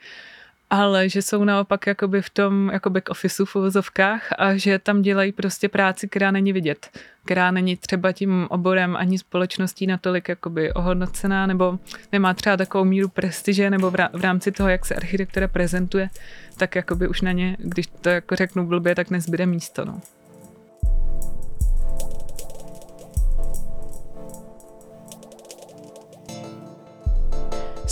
ale 0.70 1.08
že 1.08 1.22
jsou 1.22 1.44
naopak 1.44 1.86
jakoby 1.86 2.22
v 2.22 2.30
tom 2.30 2.70
jako 2.72 2.90
back 2.90 3.08
officeu 3.08 3.44
v 3.44 3.56
uvozovkách 3.56 4.28
a 4.38 4.56
že 4.56 4.78
tam 4.78 5.02
dělají 5.02 5.32
prostě 5.32 5.68
práci, 5.68 6.08
která 6.08 6.30
není 6.30 6.52
vidět, 6.52 6.98
která 7.24 7.50
není 7.50 7.76
třeba 7.76 8.12
tím 8.12 8.46
oborem 8.50 8.96
ani 8.96 9.18
společností 9.18 9.86
natolik 9.86 10.28
jakoby 10.28 10.72
ohodnocená 10.72 11.46
nebo 11.46 11.78
nemá 12.12 12.34
třeba 12.34 12.56
takovou 12.56 12.84
míru 12.84 13.08
prestiže 13.08 13.70
nebo 13.70 13.90
v 13.90 14.20
rámci 14.20 14.52
toho, 14.52 14.68
jak 14.68 14.86
se 14.86 14.94
architektura 14.94 15.48
prezentuje, 15.48 16.10
tak 16.56 16.76
jakoby 16.76 17.08
už 17.08 17.20
na 17.20 17.32
ně, 17.32 17.56
když 17.58 17.86
to 18.00 18.08
jako 18.08 18.36
řeknu 18.36 18.66
blbě, 18.66 18.94
tak 18.94 19.10
nezbyde 19.10 19.46
místo. 19.46 19.84
No. 19.84 20.00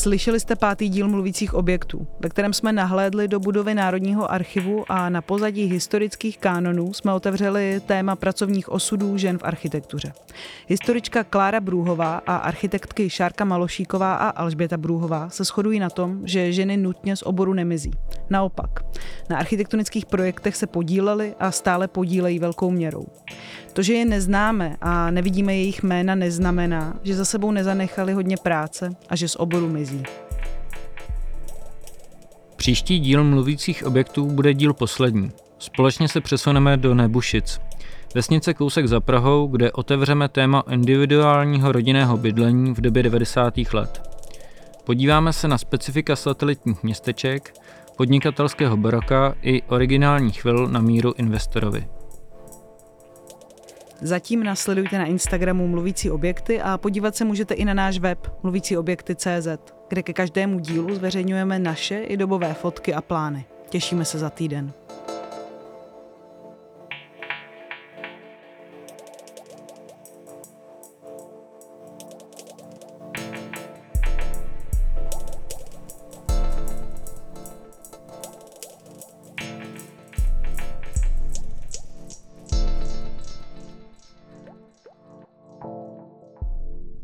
Slyšeli 0.00 0.40
jste 0.40 0.56
pátý 0.56 0.88
díl 0.88 1.08
mluvících 1.08 1.54
objektů, 1.54 2.06
ve 2.20 2.28
kterém 2.28 2.52
jsme 2.52 2.72
nahlédli 2.72 3.28
do 3.28 3.40
budovy 3.40 3.74
Národního 3.74 4.32
archivu 4.32 4.84
a 4.88 5.08
na 5.08 5.22
pozadí 5.22 5.64
historických 5.64 6.38
kánonů 6.38 6.92
jsme 6.92 7.12
otevřeli 7.12 7.80
téma 7.86 8.16
pracovních 8.16 8.68
osudů 8.68 9.16
žen 9.16 9.38
v 9.38 9.44
architektuře. 9.44 10.12
Historička 10.66 11.24
Klára 11.24 11.60
Brůhová 11.60 12.22
a 12.26 12.36
architektky 12.36 13.10
Šárka 13.10 13.44
Malošíková 13.44 14.14
a 14.14 14.28
Alžběta 14.28 14.76
Brůhová 14.76 15.30
se 15.30 15.44
shodují 15.44 15.78
na 15.78 15.90
tom, 15.90 16.20
že 16.24 16.52
ženy 16.52 16.76
nutně 16.76 17.16
z 17.16 17.22
oboru 17.22 17.54
nemizí. 17.54 17.90
Naopak, 18.30 18.70
na 19.30 19.38
architektonických 19.38 20.06
projektech 20.06 20.56
se 20.56 20.66
podílely 20.66 21.34
a 21.38 21.50
stále 21.50 21.88
podílejí 21.88 22.38
velkou 22.38 22.70
měrou. 22.70 23.06
To, 23.72 23.82
že 23.82 23.94
je 23.94 24.04
neznáme 24.04 24.76
a 24.80 25.10
nevidíme 25.10 25.54
jejich 25.54 25.82
jména, 25.82 26.14
neznamená, 26.14 26.94
že 27.02 27.16
za 27.16 27.24
sebou 27.24 27.50
nezanechali 27.50 28.12
hodně 28.12 28.36
práce 28.36 28.90
a 29.08 29.16
že 29.16 29.28
z 29.28 29.36
oboru 29.36 29.68
mizí. 29.68 29.89
Příští 32.56 32.98
díl 32.98 33.24
mluvících 33.24 33.86
objektů 33.86 34.26
bude 34.26 34.54
díl 34.54 34.74
poslední. 34.74 35.30
Společně 35.58 36.08
se 36.08 36.20
přesuneme 36.20 36.76
do 36.76 36.94
Nebušic, 36.94 37.60
vesnice 38.14 38.54
kousek 38.54 38.86
za 38.86 39.00
Prahou, 39.00 39.46
kde 39.46 39.72
otevřeme 39.72 40.28
téma 40.28 40.64
individuálního 40.70 41.72
rodinného 41.72 42.16
bydlení 42.16 42.74
v 42.74 42.80
době 42.80 43.02
90. 43.02 43.54
let. 43.72 44.02
Podíváme 44.84 45.32
se 45.32 45.48
na 45.48 45.58
specifika 45.58 46.16
satelitních 46.16 46.82
městeček, 46.82 47.54
podnikatelského 47.96 48.76
baroka 48.76 49.34
i 49.42 49.62
originálních 49.62 50.44
vil 50.44 50.68
na 50.68 50.80
míru 50.80 51.14
investorovi. 51.16 51.88
Zatím 54.00 54.42
nasledujte 54.42 54.98
na 54.98 55.04
Instagramu 55.04 55.68
Mluvící 55.68 56.10
objekty 56.10 56.60
a 56.60 56.78
podívat 56.78 57.16
se 57.16 57.24
můžete 57.24 57.54
i 57.54 57.64
na 57.64 57.74
náš 57.74 57.98
web 57.98 58.32
mluvícíobjekty.cz, 58.42 59.48
kde 59.90 60.02
ke 60.02 60.12
každému 60.12 60.58
dílu 60.58 60.94
zveřejňujeme 60.94 61.58
naše 61.58 61.98
i 61.98 62.16
dobové 62.16 62.54
fotky 62.54 62.94
a 62.94 63.00
plány. 63.00 63.44
Těšíme 63.68 64.04
se 64.04 64.18
za 64.18 64.30
týden. 64.30 64.72